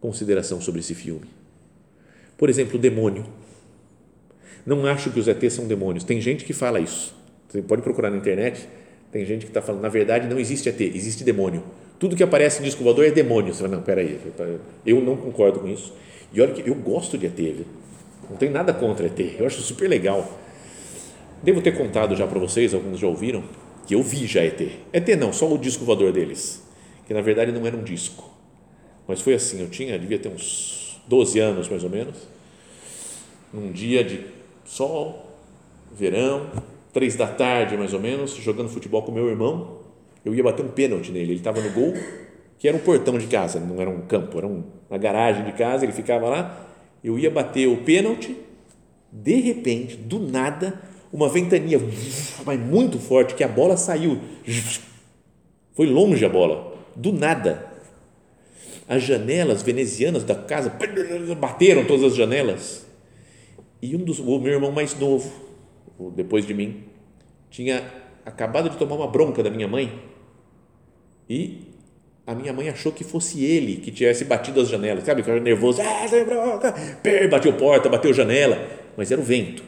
consideração 0.01 0.59
sobre 0.59 0.81
esse 0.81 0.93
filme. 0.93 1.29
Por 2.37 2.49
exemplo, 2.49 2.75
o 2.75 2.81
demônio. 2.81 3.25
Não 4.65 4.85
acho 4.85 5.09
que 5.09 5.19
os 5.19 5.27
ETs 5.27 5.53
são 5.53 5.67
demônios. 5.67 6.03
Tem 6.03 6.19
gente 6.21 6.45
que 6.45 6.53
fala 6.53 6.79
isso. 6.79 7.15
Você 7.49 7.61
pode 7.61 7.81
procurar 7.81 8.09
na 8.09 8.17
internet. 8.17 8.67
Tem 9.11 9.25
gente 9.25 9.45
que 9.45 9.49
está 9.49 9.61
falando, 9.61 9.81
na 9.81 9.89
verdade, 9.89 10.27
não 10.27 10.39
existe 10.39 10.69
ET, 10.69 10.79
existe 10.79 11.23
demônio. 11.23 11.63
tudo 11.99 12.15
que 12.15 12.23
aparece 12.23 12.61
em 12.61 12.63
disco 12.63 12.83
voador 12.83 13.05
é 13.05 13.11
demônio. 13.11 13.53
Você 13.53 13.61
fala, 13.61 13.75
não, 13.75 13.83
peraí, 13.83 14.17
eu 14.85 15.01
não 15.01 15.17
concordo 15.17 15.59
com 15.59 15.67
isso. 15.67 15.93
E 16.33 16.39
olha 16.41 16.53
que 16.53 16.67
eu 16.67 16.75
gosto 16.75 17.17
de 17.17 17.25
ET, 17.25 17.35
viu? 17.35 17.65
não 18.29 18.37
tenho 18.37 18.53
nada 18.53 18.73
contra 18.73 19.05
ET, 19.05 19.19
eu 19.37 19.45
acho 19.45 19.61
super 19.61 19.89
legal. 19.89 20.39
Devo 21.43 21.61
ter 21.61 21.77
contado 21.77 22.15
já 22.15 22.25
para 22.25 22.39
vocês, 22.39 22.73
alguns 22.73 22.99
já 22.99 23.07
ouviram, 23.07 23.43
que 23.85 23.93
eu 23.93 24.01
vi 24.01 24.25
já 24.25 24.41
ET. 24.41 24.61
ET 24.93 25.07
não, 25.19 25.33
só 25.33 25.51
o 25.51 25.57
disco 25.57 25.83
voador 25.83 26.13
deles, 26.13 26.65
que 27.05 27.13
na 27.13 27.21
verdade 27.21 27.51
não 27.51 27.67
era 27.67 27.75
um 27.75 27.83
disco. 27.83 28.31
Mas 29.07 29.19
foi 29.19 29.33
assim, 29.33 29.59
eu 29.59 29.69
tinha, 29.69 29.99
devia 29.99 30.17
ter 30.17 30.29
uns 30.29 31.01
12 31.07 31.39
anos 31.39 31.67
mais 31.67 31.83
ou 31.83 31.89
menos, 31.89 32.15
num 33.53 33.71
dia 33.71 34.03
de 34.03 34.21
sol, 34.71 35.25
verão, 35.91 36.49
três 36.93 37.15
da 37.17 37.27
tarde 37.27 37.75
mais 37.75 37.93
ou 37.93 37.99
menos, 37.99 38.35
jogando 38.35 38.69
futebol 38.69 39.03
com 39.03 39.11
meu 39.11 39.27
irmão, 39.27 39.79
eu 40.23 40.33
ia 40.33 40.41
bater 40.41 40.63
um 40.63 40.69
pênalti 40.69 41.11
nele, 41.11 41.31
ele 41.31 41.39
estava 41.39 41.59
no 41.59 41.69
gol, 41.71 41.93
que 42.57 42.69
era 42.69 42.77
um 42.77 42.79
portão 42.79 43.17
de 43.17 43.27
casa, 43.27 43.59
não 43.59 43.81
era 43.81 43.89
um 43.89 44.01
campo, 44.01 44.37
era 44.37 44.47
uma 44.47 44.97
garagem 44.97 45.43
de 45.43 45.51
casa, 45.53 45.83
ele 45.83 45.91
ficava 45.91 46.29
lá, 46.29 46.67
eu 47.03 47.19
ia 47.19 47.29
bater 47.29 47.67
o 47.67 47.77
pênalti, 47.83 48.37
de 49.11 49.41
repente, 49.41 49.97
do 49.97 50.19
nada, 50.19 50.81
uma 51.11 51.27
ventania, 51.27 51.77
mas 52.45 52.57
muito 52.57 52.97
forte, 52.97 53.35
que 53.35 53.43
a 53.43 53.49
bola 53.49 53.75
saiu, 53.75 54.21
foi 55.73 55.87
longe 55.87 56.23
a 56.23 56.29
bola, 56.29 56.73
do 56.95 57.11
nada, 57.11 57.67
as 58.87 59.03
janelas 59.03 59.61
venezianas 59.61 60.23
da 60.23 60.35
casa 60.35 60.71
bateram 61.37 61.83
todas 61.83 62.05
as 62.05 62.15
janelas, 62.15 62.85
e 63.81 63.95
um 63.95 63.99
dos, 63.99 64.19
o 64.19 64.39
meu 64.39 64.53
irmão 64.53 64.71
mais 64.71 64.97
novo, 64.97 65.31
depois 66.15 66.45
de 66.45 66.53
mim, 66.53 66.83
tinha 67.49 67.83
acabado 68.25 68.69
de 68.69 68.77
tomar 68.77 68.95
uma 68.95 69.07
bronca 69.07 69.41
da 69.41 69.49
minha 69.49 69.67
mãe 69.67 70.01
e 71.29 71.67
a 72.25 72.35
minha 72.35 72.53
mãe 72.53 72.69
achou 72.69 72.91
que 72.91 73.03
fosse 73.03 73.43
ele 73.43 73.77
que 73.77 73.91
tivesse 73.91 74.25
batido 74.25 74.61
as 74.61 74.69
janelas, 74.69 75.03
sabe? 75.03 75.21
Ficava 75.23 75.39
nervoso, 75.39 75.81
ah, 75.81 76.05
bronca, 76.25 76.75
bateu 77.29 77.53
porta, 77.53 77.89
bateu 77.89 78.13
janela, 78.13 78.57
mas 78.95 79.11
era 79.11 79.19
o 79.19 79.23
vento. 79.23 79.63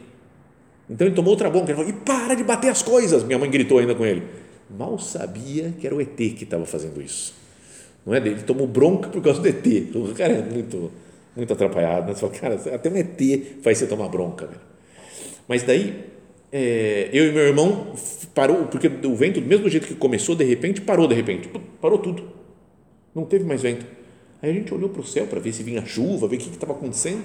Então 0.90 1.08
ele 1.08 1.16
tomou 1.16 1.32
outra 1.32 1.50
bronca, 1.50 1.72
ele 1.72 1.76
falou, 1.76 1.90
e 1.90 1.94
para 1.94 2.36
de 2.36 2.44
bater 2.44 2.70
as 2.70 2.82
coisas, 2.82 3.24
minha 3.24 3.40
mãe 3.40 3.50
gritou 3.50 3.80
ainda 3.80 3.96
com 3.96 4.06
ele. 4.06 4.24
Mal 4.70 5.00
sabia 5.00 5.74
que 5.80 5.86
era 5.86 5.96
o 5.96 6.02
ET 6.02 6.16
que 6.16 6.44
estava 6.44 6.66
fazendo 6.66 7.02
isso. 7.02 7.34
Não 8.06 8.14
é 8.14 8.18
ele 8.18 8.44
tomou 8.44 8.68
bronca 8.68 9.10
por 9.10 9.22
causa 9.22 9.42
do 9.42 9.48
ET. 9.48 9.66
O 9.96 10.14
cara 10.14 10.34
é 10.34 10.42
muito, 10.42 10.92
muito 11.36 11.54
atrapalhado, 11.54 12.08
né? 12.08 12.14
Você 12.14 12.22
fala, 12.22 12.34
cara, 12.34 12.76
até 12.76 12.90
um 12.90 12.96
ET 12.96 13.62
faz 13.62 13.78
você 13.78 13.88
tomar 13.88 14.10
bronca. 14.10 14.50
Mas 15.48 15.64
daí, 15.64 16.06
é, 16.52 17.10
eu 17.12 17.28
e 17.28 17.32
meu 17.32 17.44
irmão 17.44 17.94
parou, 18.34 18.68
porque 18.68 18.88
o 18.88 19.16
vento, 19.16 19.42
do 19.42 19.48
mesmo 19.48 19.68
jeito 19.70 19.88
que 19.88 19.96
começou, 19.96 20.36
de 20.36 20.44
repente, 20.44 20.82
parou 20.82 21.08
de 21.08 21.16
repente, 21.16 21.50
parou 21.82 21.98
tudo. 21.98 22.24
Não 23.14 23.26
teve 23.26 23.44
mais 23.44 23.62
vento. 23.62 23.86
Aí 24.42 24.50
a 24.50 24.54
gente 24.54 24.74
olhou 24.74 24.90
para 24.90 25.02
o 25.02 25.06
céu 25.06 25.26
para 25.26 25.40
ver 25.40 25.54
se 25.54 25.64
vinha 25.64 25.86
chuva, 25.86 26.28
ver 26.28 26.36
o 26.36 26.40
que 26.40 26.50
estava 26.50 26.74
acontecendo, 26.74 27.24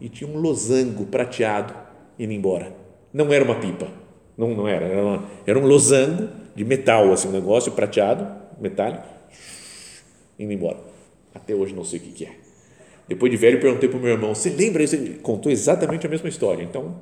e 0.00 0.08
tinha 0.08 0.28
um 0.28 0.38
losango 0.38 1.06
prateado 1.06 1.74
indo 2.18 2.32
embora. 2.32 2.74
Não 3.12 3.32
era 3.32 3.44
uma 3.44 3.56
pipa, 3.56 3.88
não, 4.36 4.54
não 4.54 4.66
era, 4.66 4.86
era, 4.86 5.02
uma, 5.02 5.24
era 5.46 5.58
um 5.58 5.66
losango 5.66 6.28
de 6.54 6.64
metal, 6.64 7.12
assim, 7.12 7.28
um 7.28 7.32
negócio 7.32 7.70
prateado, 7.72 8.26
metálico, 8.60 9.06
indo 10.38 10.52
embora. 10.52 10.78
Até 11.34 11.54
hoje 11.54 11.74
não 11.74 11.84
sei 11.84 11.98
o 11.98 12.02
que, 12.02 12.10
que 12.10 12.24
é. 12.24 12.43
Depois 13.08 13.30
de 13.30 13.36
velho, 13.36 13.60
perguntei 13.60 13.88
para 13.88 13.98
o 13.98 14.00
meu 14.00 14.12
irmão: 14.12 14.34
Você 14.34 14.50
lembra? 14.50 14.82
Ele 14.82 15.18
contou 15.22 15.50
exatamente 15.52 16.06
a 16.06 16.10
mesma 16.10 16.28
história. 16.28 16.62
Então, 16.62 16.96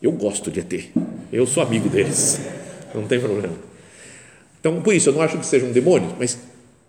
eu 0.00 0.12
gosto 0.12 0.50
de 0.50 0.60
ET. 0.60 0.90
Eu 1.32 1.46
sou 1.46 1.62
amigo 1.62 1.88
deles. 1.88 2.40
Não 2.94 3.06
tem 3.06 3.18
problema. 3.18 3.54
Então, 4.60 4.80
por 4.80 4.94
isso, 4.94 5.08
eu 5.08 5.12
não 5.12 5.20
acho 5.20 5.36
que 5.36 5.44
seja 5.44 5.66
um 5.66 5.72
demônio, 5.72 6.14
mas 6.18 6.38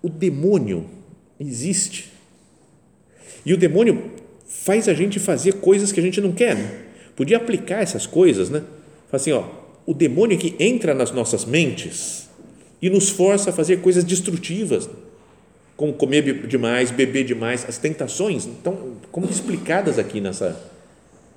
o 0.01 0.07
demônio 0.07 0.85
existe. 1.39 2.11
E 3.45 3.53
o 3.53 3.57
demônio 3.57 4.11
faz 4.47 4.87
a 4.87 4.93
gente 4.93 5.19
fazer 5.19 5.55
coisas 5.55 5.91
que 5.91 5.99
a 5.99 6.03
gente 6.03 6.21
não 6.21 6.31
quer. 6.31 6.55
Né? 6.55 6.71
Podia 7.15 7.37
aplicar 7.37 7.81
essas 7.81 8.05
coisas, 8.05 8.49
né? 8.49 8.59
Fala 9.09 9.21
assim, 9.21 9.31
ó, 9.31 9.43
o 9.85 9.93
demônio 9.93 10.37
que 10.37 10.55
entra 10.59 10.93
nas 10.93 11.11
nossas 11.11 11.43
mentes 11.43 12.29
e 12.81 12.89
nos 12.89 13.09
força 13.09 13.49
a 13.49 13.53
fazer 13.53 13.81
coisas 13.81 14.03
destrutivas 14.03 14.89
como 15.77 15.93
comer 15.93 16.47
demais, 16.47 16.89
beber 16.89 17.25
demais, 17.25 17.65
as 17.67 17.77
tentações 17.77 18.45
estão 18.45 18.93
como 19.11 19.29
explicadas 19.29 19.99
aqui 19.99 20.21
nessa, 20.21 20.57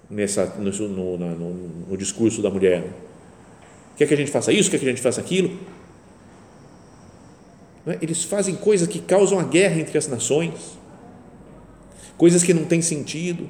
nessa 0.09 0.47
no, 0.59 0.71
no, 0.71 1.17
no, 1.19 1.55
no 1.89 1.97
discurso 1.97 2.41
da 2.41 2.51
mulher. 2.51 2.85
Quer 3.97 4.07
que 4.07 4.15
a 4.15 4.17
gente 4.17 4.31
faça 4.31 4.53
isso, 4.53 4.71
quer 4.71 4.79
que 4.79 4.87
a 4.87 4.91
gente 4.91 5.03
faça 5.03 5.21
aquilo. 5.21 5.59
É? 7.85 7.99
Eles 8.01 8.23
fazem 8.23 8.55
coisas 8.55 8.87
que 8.87 9.01
causam 9.01 9.41
a 9.41 9.43
guerra 9.43 9.81
entre 9.81 9.99
as 9.99 10.07
nações, 10.07 10.79
coisas 12.17 12.45
que 12.45 12.55
não 12.55 12.65
têm 12.65 12.81
sentido. 12.81 13.49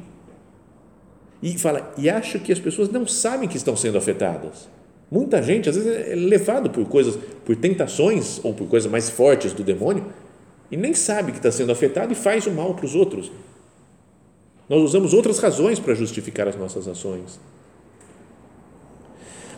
E 1.42 1.57
fala, 1.59 1.92
e 1.98 2.09
acha 2.09 2.38
que 2.38 2.51
as 2.51 2.59
pessoas 2.59 2.88
não 2.88 3.07
sabem 3.07 3.46
que 3.48 3.59
estão 3.59 3.77
sendo 3.77 3.98
afetadas. 3.98 4.68
Muita 5.11 5.42
gente, 5.42 5.68
às 5.68 5.77
vezes, 5.77 6.09
é 6.09 6.14
levado 6.14 6.70
por 6.70 6.87
coisas, 6.87 7.16
por 7.44 7.55
tentações 7.57 8.40
ou 8.42 8.55
por 8.55 8.68
coisas 8.68 8.90
mais 8.90 9.11
fortes 9.11 9.53
do 9.53 9.62
demônio 9.62 10.05
e 10.70 10.76
nem 10.76 10.94
sabe 10.94 11.33
que 11.33 11.38
está 11.38 11.50
sendo 11.50 11.72
afetado 11.72 12.12
e 12.12 12.16
faz 12.16 12.46
o 12.46 12.50
mal 12.50 12.74
para 12.74 12.85
os 12.85 12.94
outros. 12.94 13.31
Nós 14.68 14.83
usamos 14.83 15.14
outras 15.14 15.38
razões 15.38 15.78
para 15.78 15.94
justificar 15.94 16.46
as 16.46 16.57
nossas 16.57 16.87
ações. 16.87 17.40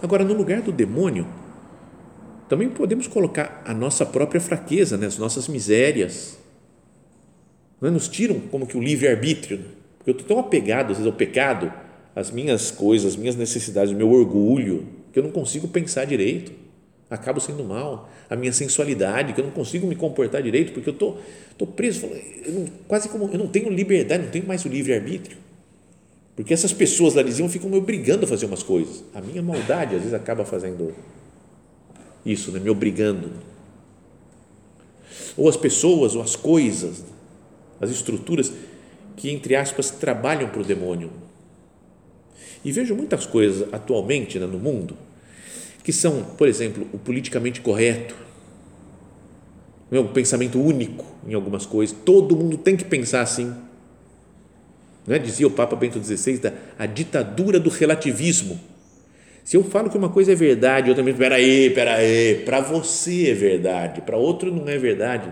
Agora, 0.01 0.25
no 0.25 0.35
lugar 0.35 0.62
do 0.62 0.70
demônio, 0.70 1.27
também 2.49 2.68
podemos 2.68 3.07
colocar 3.07 3.62
a 3.66 3.75
nossa 3.75 4.07
própria 4.07 4.40
fraqueza, 4.40 4.96
né? 4.96 5.07
as 5.07 5.18
nossas 5.18 5.49
misérias. 5.49 6.38
Não 7.81 7.90
Nos 7.90 8.09
tiram 8.09 8.38
como 8.38 8.66
que 8.66 8.77
o 8.77 8.81
livre-arbítrio, 8.81 9.59
né? 9.59 9.64
porque 9.99 10.11
eu 10.11 10.12
estou 10.12 10.29
tão 10.29 10.38
apegado, 10.38 10.92
às 10.92 10.99
vezes, 10.99 11.07
ao 11.07 11.12
pecado, 11.12 11.73
às 12.14 12.31
minhas 12.31 12.70
coisas, 12.70 13.12
às 13.12 13.16
minhas 13.16 13.37
necessidades, 13.37 13.92
o 13.92 13.96
meu 13.96 14.11
orgulho, 14.11 14.87
que 15.12 15.18
eu 15.18 15.23
não 15.23 15.31
consigo 15.31 15.66
pensar 15.68 16.05
direito 16.05 16.69
acabo 17.11 17.40
sendo 17.40 17.64
mal, 17.64 18.09
a 18.29 18.37
minha 18.37 18.53
sensualidade, 18.53 19.33
que 19.33 19.40
eu 19.40 19.44
não 19.44 19.51
consigo 19.51 19.87
me 19.87 19.96
comportar 19.96 20.40
direito, 20.42 20.73
porque 20.73 20.88
eu 20.88 20.94
tô, 20.94 21.16
tô 21.59 21.66
preso, 21.66 22.07
eu 22.07 22.53
não, 22.53 22.66
quase 22.87 23.09
como, 23.09 23.29
eu 23.33 23.38
não 23.38 23.49
tenho 23.49 23.68
liberdade, 23.68 24.23
não 24.23 24.31
tenho 24.31 24.46
mais 24.46 24.64
o 24.64 24.68
livre-arbítrio, 24.68 25.37
porque 26.37 26.55
essas 26.55 26.73
pessoas 26.73 27.14
lá 27.14 27.23
diziam 27.23 27.49
ficam 27.49 27.68
me 27.68 27.77
obrigando 27.77 28.25
a 28.25 28.29
fazer 28.29 28.46
umas 28.46 28.62
coisas, 28.62 29.03
a 29.12 29.20
minha 29.20 29.42
maldade 29.42 29.96
às 29.96 30.03
vezes 30.03 30.14
acaba 30.14 30.44
fazendo 30.44 30.94
isso, 32.25 32.53
né? 32.53 32.61
me 32.61 32.70
obrigando, 32.70 33.33
ou 35.37 35.49
as 35.49 35.57
pessoas, 35.57 36.14
ou 36.14 36.23
as 36.23 36.37
coisas, 36.37 37.05
as 37.81 37.90
estruturas 37.90 38.53
que, 39.16 39.31
entre 39.31 39.57
aspas, 39.57 39.90
trabalham 39.90 40.49
para 40.49 40.61
o 40.61 40.64
demônio, 40.64 41.11
e 42.64 42.70
vejo 42.70 42.94
muitas 42.94 43.27
coisas 43.27 43.66
atualmente 43.73 44.38
né, 44.38 44.46
no 44.46 44.59
mundo, 44.59 44.96
que 45.83 45.93
são, 45.93 46.23
por 46.37 46.49
exemplo, 46.49 46.87
o 46.93 46.99
politicamente 46.99 47.61
correto, 47.61 48.14
o 49.90 49.97
é 49.97 50.03
pensamento 50.05 50.61
único 50.61 51.05
em 51.27 51.35
algumas 51.35 51.66
coisas. 51.66 51.97
Todo 52.05 52.37
mundo 52.37 52.57
tem 52.57 52.77
que 52.77 52.85
pensar 52.85 53.23
assim. 53.23 53.53
Não 55.07 55.16
é? 55.16 55.19
Dizia 55.19 55.47
o 55.47 55.51
Papa 55.51 55.75
Bento 55.75 56.03
XVI 56.03 56.38
da 56.38 56.53
a 56.79 56.87
ditadura 56.87 57.59
do 57.59 57.69
relativismo. 57.69 58.61
Se 59.43 59.57
eu 59.57 59.64
falo 59.64 59.90
que 59.90 59.99
uma 59.99 60.11
coisa 60.11 60.33
é 60.33 60.35
verdade, 60.35 60.90
outra 60.90 61.03
vez, 61.03 61.16
peraí, 61.16 61.71
peraí, 61.71 62.37
para 62.45 62.61
você 62.61 63.31
é 63.31 63.35
verdade, 63.35 64.01
para 64.03 64.16
outro 64.16 64.55
não 64.55 64.69
é 64.69 64.79
verdade. 64.79 65.29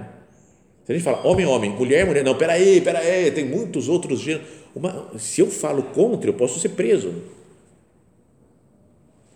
Se 0.84 0.92
a 0.92 0.94
gente 0.94 1.04
fala 1.04 1.24
homem, 1.24 1.46
homem, 1.46 1.70
mulher, 1.70 2.06
mulher, 2.06 2.24
não, 2.24 2.34
peraí, 2.34 2.80
peraí, 2.80 3.30
tem 3.30 3.44
muitos 3.44 3.88
outros 3.88 4.20
gêneros. 4.20 4.48
Uma, 4.74 5.10
se 5.18 5.40
eu 5.40 5.48
falo 5.48 5.82
contra, 5.82 6.30
eu 6.30 6.34
posso 6.34 6.58
ser 6.58 6.70
preso. 6.70 7.14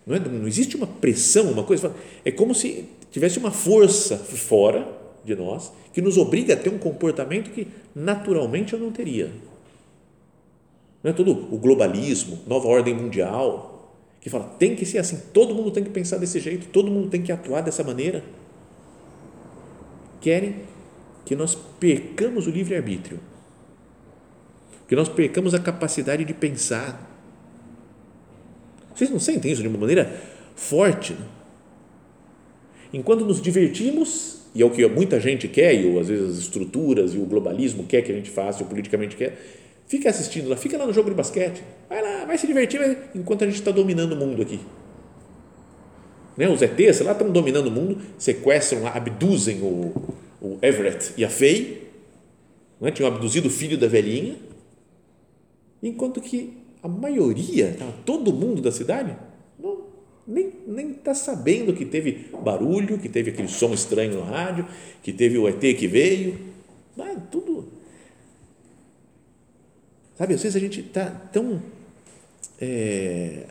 Não, 0.07 0.17
é? 0.17 0.19
não 0.19 0.47
existe 0.47 0.77
uma 0.77 0.87
pressão, 0.87 1.51
uma 1.51 1.65
coisa. 1.65 1.95
É 2.25 2.31
como 2.31 2.55
se 2.55 2.89
tivesse 3.11 3.39
uma 3.39 3.51
força 3.51 4.17
fora 4.17 4.87
de 5.25 5.35
nós 5.35 5.73
que 5.93 6.01
nos 6.01 6.17
obriga 6.17 6.55
a 6.55 6.57
ter 6.57 6.71
um 6.71 6.79
comportamento 6.79 7.51
que 7.51 7.69
naturalmente 7.95 8.73
eu 8.73 8.79
não 8.79 8.91
teria. 8.91 9.31
Não 11.03 11.11
é 11.11 11.15
todo 11.15 11.31
o 11.33 11.59
globalismo, 11.59 12.41
nova 12.47 12.69
ordem 12.69 12.95
mundial, 12.95 13.73
que 14.21 14.31
fala 14.31 14.45
tem 14.59 14.77
que 14.77 14.87
ser 14.87 14.99
assim, 14.99 15.21
todo 15.33 15.55
mundo 15.55 15.71
tem 15.71 15.83
que 15.83 15.91
pensar 15.91 16.17
desse 16.17 16.39
jeito, 16.39 16.69
todo 16.69 16.91
mundo 16.91 17.09
tem 17.09 17.21
que 17.21 17.33
atuar 17.33 17.61
dessa 17.61 17.83
maneira. 17.83 18.23
Querem 20.21 20.57
que 21.25 21.35
nós 21.35 21.55
percamos 21.55 22.47
o 22.47 22.51
livre-arbítrio, 22.51 23.19
que 24.89 24.95
nós 24.95 25.09
percamos 25.09 25.55
a 25.55 25.59
capacidade 25.59 26.25
de 26.25 26.33
pensar, 26.33 27.12
vocês 28.95 29.11
não 29.11 29.19
sentem 29.19 29.51
isso 29.51 29.63
de 29.63 29.69
uma 29.69 29.79
maneira 29.79 30.21
forte? 30.55 31.13
Né? 31.15 31.27
Enquanto 32.93 33.25
nos 33.25 33.41
divertimos, 33.41 34.43
e 34.55 34.63
é 34.63 34.65
o 34.65 34.71
que 34.71 34.87
muita 34.87 35.19
gente 35.19 35.49
quer, 35.49 35.75
e 35.75 35.99
às 35.99 36.09
vezes 36.09 36.31
as 36.31 36.39
estruturas 36.39 37.15
e 37.15 37.19
o 37.19 37.25
globalismo 37.25 37.85
quer 37.85 38.03
que 38.03 38.13
a 38.13 38.15
gente 38.15 38.31
faça, 38.31 38.63
e 38.63 38.67
o 38.67 38.67
politicamente 38.67 39.17
quer, 39.17 39.39
fica 39.87 40.11
assistindo 40.11 40.49
lá, 40.49 40.57
fica 40.57 40.77
lá 40.77 40.87
no 40.87 40.93
jogo 40.93 41.09
de 41.09 41.17
basquete, 41.17 41.63
vai 41.89 42.03
lá, 42.03 42.25
vai 42.27 42.37
se 42.37 42.47
divertir, 42.47 42.81
enquanto 43.15 43.45
a 43.45 43.47
gente 43.47 43.57
está 43.57 43.71
dominando 43.71 44.13
o 44.13 44.17
mundo 44.17 44.43
aqui. 44.43 44.61
Né? 46.37 46.49
Os 46.49 46.61
ETs 46.61 47.01
lá 47.01 47.13
estão 47.13 47.31
dominando 47.31 47.69
o 47.69 47.71
mundo, 47.71 47.99
sequestram 48.19 48.83
lá, 48.83 48.93
abduzem 48.95 49.61
o, 49.63 50.15
o 50.41 50.59
Everett 50.61 51.13
e 51.17 51.25
a 51.25 51.31
Faye, 51.31 51.83
não 52.81 52.89
é? 52.89 52.91
tinham 52.91 53.09
abduzido 53.09 53.49
o 53.49 53.51
filho 53.51 53.79
da 53.79 53.87
velhinha, 53.87 54.37
enquanto 55.83 56.21
que 56.21 56.62
a 56.83 56.89
maioria, 56.89 57.77
todo 58.05 58.33
mundo 58.33 58.61
da 58.61 58.73
cidade, 58.73 59.17
não, 59.59 59.85
nem 60.27 60.91
está 60.91 61.15
sabendo 61.15 61.73
que 61.73 61.85
teve 61.85 62.31
barulho, 62.43 62.99
que 62.99 63.09
teve 63.09 63.31
aquele 63.31 63.49
som 63.49 63.73
estranho 63.73 64.15
no 64.15 64.23
rádio, 64.23 64.67
que 65.03 65.13
teve 65.13 65.39
o 65.39 65.49
ET 65.49 65.61
que 65.61 65.87
veio, 65.87 66.39
é 66.99 67.17
tudo. 67.31 67.69
Sabe, 70.17 70.35
às 70.35 70.43
vezes 70.43 70.57
a 70.57 70.61
gente 70.61 70.81
está 70.81 71.07
tão 71.07 71.63
é, 72.61 73.47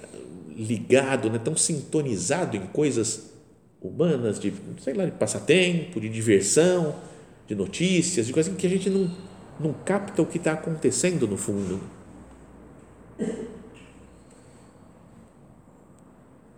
ligado, 0.55 1.29
né, 1.29 1.39
tão 1.39 1.55
sintonizado 1.55 2.55
em 2.55 2.65
coisas 2.67 3.31
humanas, 3.81 4.39
de, 4.39 4.53
sei 4.81 4.93
lá, 4.93 5.05
de 5.05 5.11
passatempo, 5.11 5.99
de 5.99 6.07
diversão, 6.07 6.95
de 7.47 7.55
notícias, 7.55 8.27
de 8.27 8.33
coisas 8.33 8.55
que 8.55 8.67
a 8.67 8.69
gente 8.69 8.89
não, 8.89 9.09
não 9.59 9.73
capta 9.73 10.21
o 10.21 10.25
que 10.25 10.37
está 10.37 10.53
acontecendo 10.53 11.27
no 11.27 11.37
fundo. 11.37 11.79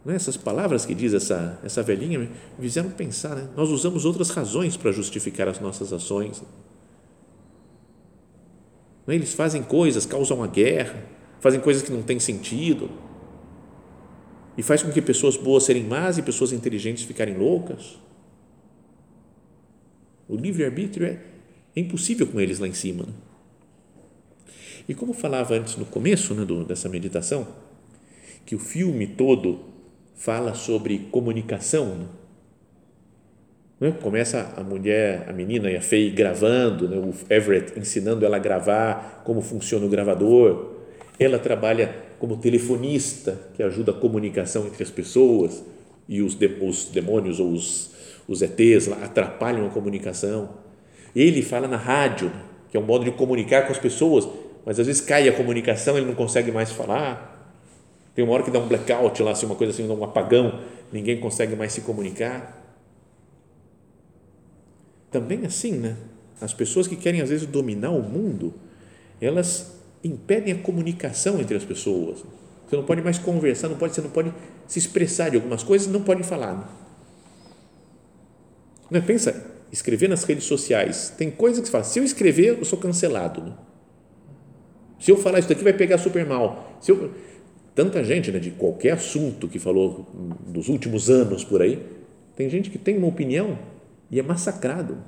Né? 0.05 0.15
Essas 0.15 0.35
palavras 0.35 0.85
que 0.85 0.93
diz 0.93 1.13
essa, 1.13 1.59
essa 1.63 1.81
velhinha 1.81 2.19
me 2.19 2.29
fizeram 2.59 2.89
pensar. 2.89 3.35
Né? 3.35 3.47
Nós 3.55 3.69
usamos 3.69 4.05
outras 4.05 4.29
razões 4.29 4.75
para 4.75 4.91
justificar 4.91 5.47
as 5.47 5.59
nossas 5.59 5.93
ações. 5.93 6.43
Né? 9.07 9.15
Eles 9.15 9.33
fazem 9.33 9.63
coisas, 9.63 10.05
causam 10.05 10.43
a 10.43 10.47
guerra, 10.47 11.03
fazem 11.39 11.59
coisas 11.59 11.83
que 11.83 11.91
não 11.91 12.01
têm 12.01 12.19
sentido 12.19 12.89
e 14.57 14.63
faz 14.63 14.83
com 14.83 14.91
que 14.91 15.01
pessoas 15.01 15.35
boas 15.35 15.63
serem 15.63 15.83
más 15.83 16.17
e 16.17 16.21
pessoas 16.21 16.51
inteligentes 16.51 17.03
ficarem 17.03 17.37
loucas. 17.37 17.97
O 20.27 20.35
livre-arbítrio 20.35 21.07
é, 21.07 21.19
é, 21.75 21.79
impossível 21.79 22.27
com 22.27 22.39
eles 22.39 22.59
lá 22.59 22.67
em 22.67 22.73
cima. 22.73 23.03
Né? 23.03 23.13
E 24.87 24.93
como 24.93 25.13
falava 25.13 25.55
antes 25.55 25.77
no 25.77 25.85
começo 25.85 26.33
né, 26.33 26.45
do, 26.45 26.63
dessa 26.63 26.89
meditação, 26.89 27.47
que 28.45 28.55
o 28.55 28.59
filme 28.59 29.07
todo 29.07 29.59
fala 30.15 30.53
sobre 30.53 31.07
comunicação. 31.11 32.07
Né? 33.79 33.91
Começa 34.01 34.53
a 34.55 34.63
mulher, 34.63 35.25
a 35.27 35.33
menina 35.33 35.71
e 35.71 35.75
a 35.75 35.81
Faye 35.81 36.09
gravando, 36.09 36.87
né? 36.87 36.97
o 36.97 37.13
Everett 37.29 37.77
ensinando 37.79 38.25
ela 38.25 38.37
a 38.37 38.39
gravar, 38.39 39.21
como 39.25 39.41
funciona 39.41 39.85
o 39.85 39.89
gravador. 39.89 40.71
Ela 41.19 41.39
trabalha 41.39 41.95
como 42.19 42.37
telefonista, 42.37 43.39
que 43.53 43.63
ajuda 43.63 43.91
a 43.91 43.95
comunicação 43.95 44.65
entre 44.65 44.83
as 44.83 44.89
pessoas, 44.89 45.63
e 46.07 46.21
os, 46.21 46.35
de, 46.35 46.47
os 46.61 46.85
demônios 46.85 47.39
ou 47.39 47.51
os, 47.51 47.91
os 48.27 48.41
ETs 48.41 48.87
lá 48.87 48.97
atrapalham 49.03 49.65
a 49.65 49.69
comunicação. 49.69 50.49
Ele 51.15 51.41
fala 51.41 51.67
na 51.67 51.77
rádio, 51.77 52.31
que 52.69 52.77
é 52.77 52.79
um 52.79 52.83
modo 52.83 53.05
de 53.05 53.11
comunicar 53.11 53.65
com 53.65 53.71
as 53.71 53.79
pessoas, 53.79 54.27
mas 54.65 54.79
às 54.79 54.87
vezes 54.87 55.01
cai 55.01 55.27
a 55.27 55.33
comunicação, 55.33 55.97
ele 55.97 56.05
não 56.05 56.15
consegue 56.15 56.51
mais 56.51 56.71
falar. 56.71 57.31
Tem 58.15 58.23
uma 58.23 58.33
hora 58.33 58.43
que 58.43 58.51
dá 58.51 58.59
um 58.59 58.67
blackout 58.67 59.21
lá, 59.21 59.31
assim, 59.31 59.45
uma 59.45 59.55
coisa 59.55 59.73
assim, 59.73 59.87
um 59.89 60.03
apagão, 60.03 60.59
ninguém 60.91 61.19
consegue 61.19 61.55
mais 61.55 61.73
se 61.73 61.81
comunicar. 61.81 62.61
Também 65.11 65.45
assim, 65.45 65.73
né? 65.73 65.97
As 66.39 66.53
pessoas 66.53 66.87
que 66.87 66.95
querem 66.95 67.21
às 67.21 67.29
vezes 67.29 67.45
dominar 67.45 67.91
o 67.91 68.01
mundo, 68.01 68.53
elas 69.19 69.73
impedem 70.03 70.53
a 70.53 70.57
comunicação 70.57 71.39
entre 71.39 71.55
as 71.55 71.63
pessoas. 71.63 72.23
Você 72.67 72.75
não 72.75 72.83
pode 72.83 73.01
mais 73.01 73.17
conversar, 73.17 73.69
não 73.69 73.77
pode, 73.77 73.93
você 73.93 74.01
não 74.01 74.09
pode 74.09 74.33
se 74.67 74.79
expressar 74.79 75.29
de 75.29 75.35
algumas 75.35 75.63
coisas, 75.63 75.87
não 75.87 76.01
pode 76.01 76.23
falar. 76.23 76.53
Né? 76.55 76.63
Não 78.89 78.99
é? 78.99 79.01
Pensa, 79.01 79.45
escrever 79.71 80.07
nas 80.07 80.23
redes 80.23 80.45
sociais, 80.45 81.13
tem 81.17 81.29
coisa 81.31 81.61
que 81.61 81.67
você 81.67 81.71
fala, 81.71 81.83
se 81.83 81.99
eu 81.99 82.03
escrever, 82.03 82.59
eu 82.59 82.65
sou 82.65 82.79
cancelado. 82.79 83.41
Né? 83.41 83.53
Se 85.03 85.11
eu 85.11 85.17
falar 85.17 85.39
isso 85.39 85.49
daqui, 85.49 85.61
vai 85.65 85.73
pegar 85.73 85.97
super 85.97 86.25
mal. 86.25 86.77
Se 86.79 86.89
eu, 86.89 87.11
tanta 87.75 88.01
gente, 88.05 88.31
né, 88.31 88.39
de 88.39 88.51
qualquer 88.51 88.91
assunto 88.91 89.49
que 89.49 89.59
falou 89.59 90.07
dos 90.47 90.69
últimos 90.69 91.09
anos 91.09 91.43
por 91.43 91.61
aí, 91.61 91.77
tem 92.37 92.49
gente 92.49 92.69
que 92.69 92.77
tem 92.77 92.97
uma 92.97 93.07
opinião 93.07 93.59
e 94.09 94.17
é 94.17 94.23
massacrado. 94.23 94.99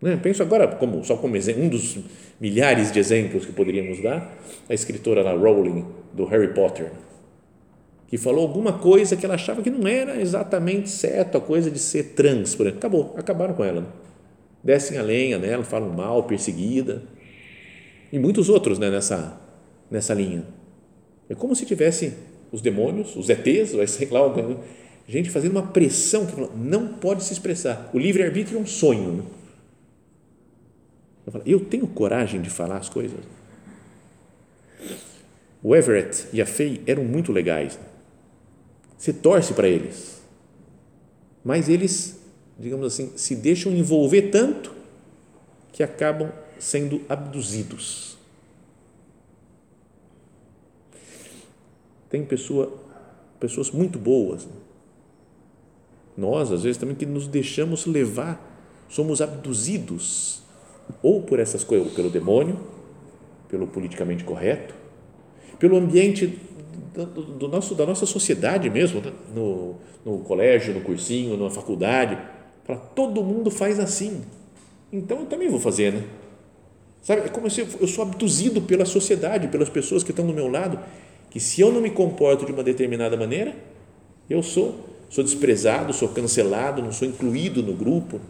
Né? 0.00 0.16
Penso 0.16 0.42
agora, 0.42 0.66
como, 0.66 1.04
só 1.04 1.18
como 1.18 1.36
um 1.36 1.68
dos 1.68 1.98
milhares 2.40 2.90
de 2.90 2.98
exemplos 2.98 3.44
que 3.44 3.52
poderíamos 3.52 4.02
dar, 4.02 4.34
a 4.66 4.72
escritora 4.72 5.22
lá, 5.22 5.34
Rowling, 5.34 5.84
do 6.14 6.24
Harry 6.24 6.54
Potter, 6.54 6.90
que 8.08 8.16
falou 8.16 8.46
alguma 8.46 8.78
coisa 8.78 9.14
que 9.14 9.26
ela 9.26 9.34
achava 9.34 9.60
que 9.60 9.68
não 9.68 9.86
era 9.86 10.18
exatamente 10.18 10.88
certo, 10.88 11.36
a 11.36 11.40
coisa 11.42 11.70
de 11.70 11.78
ser 11.78 12.14
trans, 12.14 12.54
por 12.54 12.62
exemplo. 12.62 12.78
Acabou, 12.78 13.14
acabaram 13.18 13.52
com 13.52 13.62
ela. 13.62 13.82
Né? 13.82 13.86
Descem 14.62 14.96
a 14.96 15.02
lenha 15.02 15.36
nela, 15.36 15.62
falam 15.62 15.90
mal, 15.90 16.22
perseguida. 16.22 17.02
E 18.14 18.18
muitos 18.20 18.48
outros 18.48 18.78
né, 18.78 18.88
nessa, 18.90 19.36
nessa 19.90 20.14
linha. 20.14 20.44
É 21.28 21.34
como 21.34 21.56
se 21.56 21.66
tivesse 21.66 22.14
os 22.52 22.60
demônios, 22.60 23.16
os 23.16 23.28
ETs, 23.28 23.70
sei 23.90 24.08
lá, 24.08 24.20
gente 25.08 25.30
fazendo 25.30 25.50
uma 25.50 25.66
pressão 25.66 26.24
que 26.24 26.40
não 26.56 26.86
pode 26.86 27.24
se 27.24 27.32
expressar. 27.32 27.90
O 27.92 27.98
livre-arbítrio 27.98 28.56
é 28.56 28.60
um 28.60 28.66
sonho. 28.66 29.14
Né? 29.14 29.24
Eu, 31.26 31.32
falo, 31.32 31.44
eu 31.44 31.64
tenho 31.64 31.88
coragem 31.88 32.40
de 32.40 32.48
falar 32.50 32.76
as 32.76 32.88
coisas. 32.88 33.18
O 35.60 35.74
Everett 35.74 36.28
e 36.32 36.40
a 36.40 36.46
Faye 36.46 36.82
eram 36.86 37.02
muito 37.02 37.32
legais. 37.32 37.76
Você 38.96 39.12
torce 39.12 39.54
para 39.54 39.66
eles. 39.66 40.22
Mas 41.44 41.68
eles, 41.68 42.20
digamos 42.56 42.86
assim, 42.86 43.10
se 43.16 43.34
deixam 43.34 43.72
envolver 43.72 44.30
tanto 44.30 44.72
que 45.72 45.82
acabam 45.82 46.30
sendo 46.58 47.00
abduzidos. 47.08 48.16
Tem 52.08 52.24
pessoa, 52.24 52.72
pessoas 53.40 53.70
muito 53.70 53.98
boas. 53.98 54.46
Nós, 56.16 56.52
às 56.52 56.62
vezes, 56.62 56.76
também 56.76 56.94
que 56.94 57.06
nos 57.06 57.26
deixamos 57.26 57.86
levar, 57.86 58.40
somos 58.88 59.20
abduzidos 59.20 60.42
ou 61.02 61.22
por 61.22 61.40
essas 61.40 61.64
coisas, 61.64 61.92
pelo 61.92 62.10
demônio, 62.10 62.60
pelo 63.48 63.66
politicamente 63.66 64.22
correto, 64.22 64.74
pelo 65.58 65.76
ambiente 65.76 66.38
do, 66.94 67.22
do 67.22 67.48
nosso, 67.48 67.74
da 67.74 67.84
nossa 67.84 68.06
sociedade 68.06 68.70
mesmo, 68.70 69.00
né? 69.00 69.12
no, 69.34 69.76
no 70.04 70.18
colégio, 70.20 70.74
no 70.74 70.80
cursinho, 70.80 71.36
na 71.36 71.50
faculdade, 71.50 72.18
para 72.64 72.76
todo 72.76 73.22
mundo 73.22 73.50
faz 73.50 73.78
assim, 73.80 74.22
então 74.92 75.20
eu 75.20 75.26
também 75.26 75.48
vou 75.48 75.60
fazer, 75.60 75.92
né? 75.92 76.04
Sabe, 77.04 77.20
é 77.20 77.28
como 77.28 77.50
se 77.50 77.60
eu, 77.60 77.68
eu 77.80 77.86
sou 77.86 78.02
abduzido 78.02 78.62
pela 78.62 78.86
sociedade, 78.86 79.48
pelas 79.48 79.68
pessoas 79.68 80.02
que 80.02 80.10
estão 80.10 80.26
do 80.26 80.32
meu 80.32 80.48
lado, 80.48 80.80
que 81.28 81.38
se 81.38 81.60
eu 81.60 81.70
não 81.70 81.82
me 81.82 81.90
comporto 81.90 82.46
de 82.46 82.52
uma 82.52 82.64
determinada 82.64 83.14
maneira, 83.14 83.54
eu 84.28 84.42
sou, 84.42 84.74
sou 85.10 85.22
desprezado, 85.22 85.92
sou 85.92 86.08
cancelado, 86.08 86.80
não 86.80 86.90
sou 86.90 87.06
incluído 87.06 87.62
no 87.62 87.74
grupo. 87.74 88.22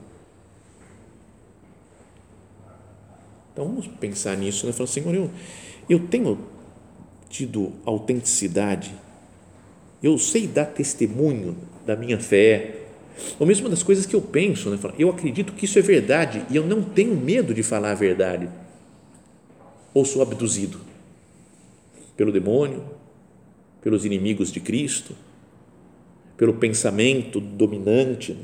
Então 3.52 3.66
vamos 3.66 3.86
pensar 3.86 4.36
nisso, 4.36 4.66
né? 4.66 4.72
Falar, 4.72 4.88
Senhor, 4.88 5.14
eu, 5.14 5.30
eu 5.88 6.00
tenho 6.08 6.36
tido 7.30 7.72
autenticidade, 7.84 8.92
eu 10.02 10.18
sei 10.18 10.48
dar 10.48 10.66
testemunho 10.66 11.56
da 11.86 11.94
minha 11.94 12.18
fé, 12.18 12.80
ou 13.38 13.46
mesmo 13.46 13.68
das 13.68 13.84
coisas 13.84 14.04
que 14.04 14.16
eu 14.16 14.20
penso, 14.20 14.68
né? 14.68 14.78
eu 14.98 15.08
acredito 15.08 15.52
que 15.52 15.64
isso 15.64 15.78
é 15.78 15.82
verdade 15.82 16.44
e 16.50 16.56
eu 16.56 16.66
não 16.66 16.82
tenho 16.82 17.14
medo 17.14 17.54
de 17.54 17.62
falar 17.62 17.92
a 17.92 17.94
verdade. 17.94 18.48
Ou 19.94 20.04
sou 20.04 20.20
abduzido 20.20 20.78
pelo 22.16 22.30
demônio, 22.30 22.84
pelos 23.80 24.04
inimigos 24.04 24.52
de 24.52 24.60
Cristo, 24.60 25.14
pelo 26.36 26.54
pensamento 26.54 27.40
dominante 27.40 28.36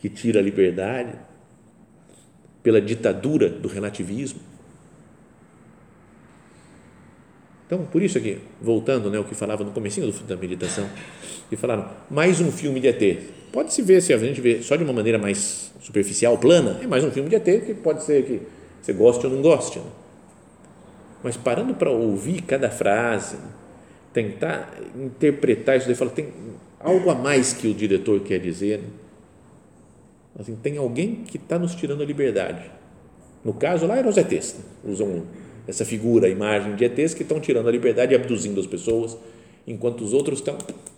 que 0.00 0.08
tira 0.08 0.40
a 0.40 0.42
liberdade 0.42 1.12
pela 2.62 2.80
ditadura 2.80 3.48
do 3.48 3.68
relativismo. 3.68 4.40
Então, 7.66 7.84
por 7.84 8.02
isso 8.02 8.16
aqui, 8.16 8.38
voltando 8.62 9.10
né, 9.10 9.18
ao 9.18 9.24
que 9.24 9.34
falava 9.34 9.62
no 9.62 9.72
comecinho 9.72 10.10
da 10.26 10.36
meditação, 10.36 10.88
que 11.50 11.56
falaram, 11.56 11.90
mais 12.10 12.40
um 12.40 12.50
filme 12.50 12.80
de 12.80 12.88
ET. 12.88 13.22
Pode 13.52 13.74
se 13.74 13.82
ver, 13.82 14.00
se 14.00 14.12
a 14.12 14.18
gente 14.18 14.40
vê 14.40 14.62
só 14.62 14.74
de 14.74 14.84
uma 14.84 14.92
maneira 14.92 15.18
mais 15.18 15.70
superficial, 15.80 16.38
plana, 16.38 16.78
é 16.82 16.86
mais 16.86 17.04
um 17.04 17.10
filme 17.10 17.28
de 17.28 17.36
ET 17.36 17.66
que 17.66 17.74
pode 17.74 18.04
ser 18.04 18.24
que 18.24 18.40
você 18.80 18.92
goste 18.92 19.26
ou 19.26 19.32
não 19.32 19.42
goste. 19.42 19.78
Né? 19.78 19.84
Mas 21.22 21.36
parando 21.36 21.74
para 21.74 21.90
ouvir 21.90 22.42
cada 22.42 22.70
frase, 22.70 23.36
tentar 24.12 24.72
interpretar 24.96 25.76
isso 25.76 25.86
daí, 25.86 25.94
fala, 25.94 26.10
tem 26.10 26.28
algo 26.80 27.10
a 27.10 27.14
mais 27.14 27.52
que 27.52 27.66
o 27.68 27.74
diretor 27.74 28.20
quer 28.20 28.38
dizer? 28.38 28.80
Assim, 30.38 30.54
tem 30.56 30.76
alguém 30.76 31.24
que 31.24 31.36
está 31.36 31.58
nos 31.58 31.74
tirando 31.74 32.02
a 32.02 32.06
liberdade. 32.06 32.70
No 33.44 33.52
caso 33.52 33.86
lá 33.86 33.96
eram 33.96 34.08
os 34.08 34.16
ETs, 34.16 34.56
usam 34.84 35.24
essa 35.66 35.84
figura, 35.84 36.26
a 36.26 36.30
imagem 36.30 36.76
de 36.76 36.84
ETs 36.84 37.14
que 37.14 37.22
estão 37.22 37.40
tirando 37.40 37.68
a 37.68 37.72
liberdade 37.72 38.12
e 38.12 38.16
abduzindo 38.16 38.60
as 38.60 38.66
pessoas, 38.66 39.16
enquanto 39.66 40.02
os 40.02 40.12
outros 40.12 40.38
estão 40.38 40.56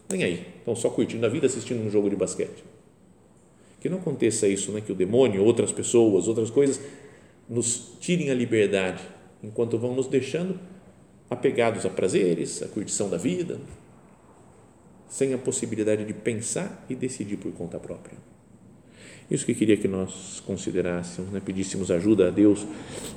nem 0.08 0.24
aí, 0.24 0.46
estão 0.58 0.74
só 0.74 0.90
curtindo 0.90 1.24
a 1.24 1.28
vida, 1.28 1.46
assistindo 1.46 1.84
um 1.84 1.90
jogo 1.90 2.10
de 2.10 2.16
basquete. 2.16 2.64
Que 3.80 3.88
não 3.88 3.98
aconteça 3.98 4.46
isso, 4.46 4.72
né? 4.72 4.80
que 4.80 4.92
o 4.92 4.94
demônio, 4.94 5.42
outras 5.42 5.72
pessoas, 5.72 6.28
outras 6.28 6.50
coisas 6.50 6.80
nos 7.48 7.92
tirem 8.00 8.30
a 8.30 8.34
liberdade, 8.34 9.02
enquanto 9.42 9.78
vão 9.78 9.94
nos 9.94 10.06
deixando 10.06 10.58
apegados 11.28 11.86
a 11.86 11.90
prazeres, 11.90 12.62
a 12.62 12.68
curtição 12.68 13.08
da 13.08 13.16
vida, 13.16 13.58
sem 15.08 15.34
a 15.34 15.38
possibilidade 15.38 16.04
de 16.04 16.12
pensar 16.12 16.84
e 16.88 16.94
decidir 16.94 17.36
por 17.36 17.52
conta 17.52 17.78
própria. 17.78 18.16
Isso 19.30 19.46
que 19.46 19.54
queria 19.54 19.76
que 19.76 19.86
nós 19.86 20.42
considerássemos, 20.44 21.30
né? 21.30 21.40
pedíssemos 21.44 21.90
ajuda 21.90 22.28
a 22.28 22.30
Deus 22.30 22.66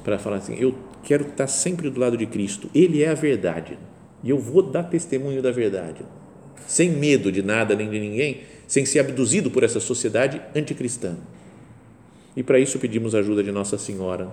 para 0.04 0.20
falar 0.20 0.38
assim: 0.38 0.56
eu 0.60 0.76
quero 1.04 1.28
estar 1.28 1.48
sempre 1.48 1.90
do 1.90 2.00
lado 2.00 2.16
de 2.16 2.28
Cristo, 2.28 2.70
Ele 2.74 3.02
é 3.04 3.10
a 3.10 3.16
verdade 3.16 3.78
e 4.24 4.30
eu 4.30 4.38
vou 4.38 4.62
dar 4.62 4.84
testemunho 4.84 5.42
da 5.42 5.52
verdade, 5.52 6.06
sem 6.68 6.90
medo 6.92 7.32
de 7.32 7.42
nada 7.42 7.76
nem 7.76 7.90
de 7.90 8.00
ninguém, 8.00 8.42
sem 8.68 8.86
ser 8.86 9.00
abduzido 9.00 9.52
por 9.52 9.64
essa 9.64 9.80
sociedade 9.80 10.42
anticristã. 10.56 11.18
E 12.36 12.42
para 12.42 12.60
isso 12.60 12.80
pedimos 12.80 13.14
ajuda 13.14 13.44
de 13.44 13.52
Nossa 13.52 13.78
Senhora. 13.78 14.32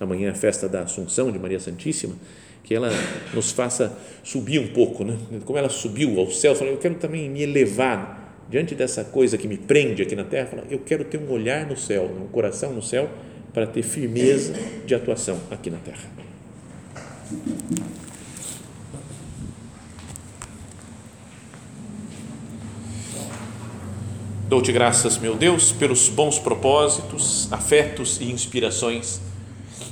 Amanhã 0.00 0.28
é 0.28 0.30
a 0.30 0.34
festa 0.34 0.68
da 0.68 0.82
Assunção 0.82 1.30
de 1.30 1.38
Maria 1.38 1.60
Santíssima, 1.60 2.14
que 2.62 2.74
ela 2.74 2.90
nos 3.32 3.50
faça 3.50 3.96
subir 4.22 4.58
um 4.58 4.68
pouco, 4.68 5.04
né? 5.04 5.16
Como 5.44 5.58
ela 5.58 5.68
subiu 5.68 6.18
ao 6.18 6.30
céu, 6.30 6.54
eu 6.60 6.76
quero 6.76 6.96
também 6.96 7.28
me 7.28 7.42
elevar 7.42 8.44
diante 8.50 8.74
dessa 8.74 9.04
coisa 9.04 9.36
que 9.36 9.46
me 9.46 9.56
prende 9.56 10.02
aqui 10.02 10.16
na 10.16 10.24
terra, 10.24 10.64
eu 10.70 10.78
quero 10.78 11.04
ter 11.04 11.18
um 11.18 11.30
olhar 11.30 11.66
no 11.66 11.76
céu, 11.76 12.04
um 12.04 12.26
coração 12.28 12.72
no 12.72 12.82
céu, 12.82 13.10
para 13.52 13.66
ter 13.66 13.82
firmeza 13.82 14.54
de 14.86 14.94
atuação 14.94 15.38
aqui 15.50 15.70
na 15.70 15.78
terra. 15.78 16.08
Dou-te 24.48 24.72
graças, 24.72 25.18
meu 25.18 25.34
Deus, 25.34 25.72
pelos 25.72 26.08
bons 26.08 26.38
propósitos, 26.38 27.52
afetos 27.52 28.18
e 28.18 28.30
inspirações 28.30 29.20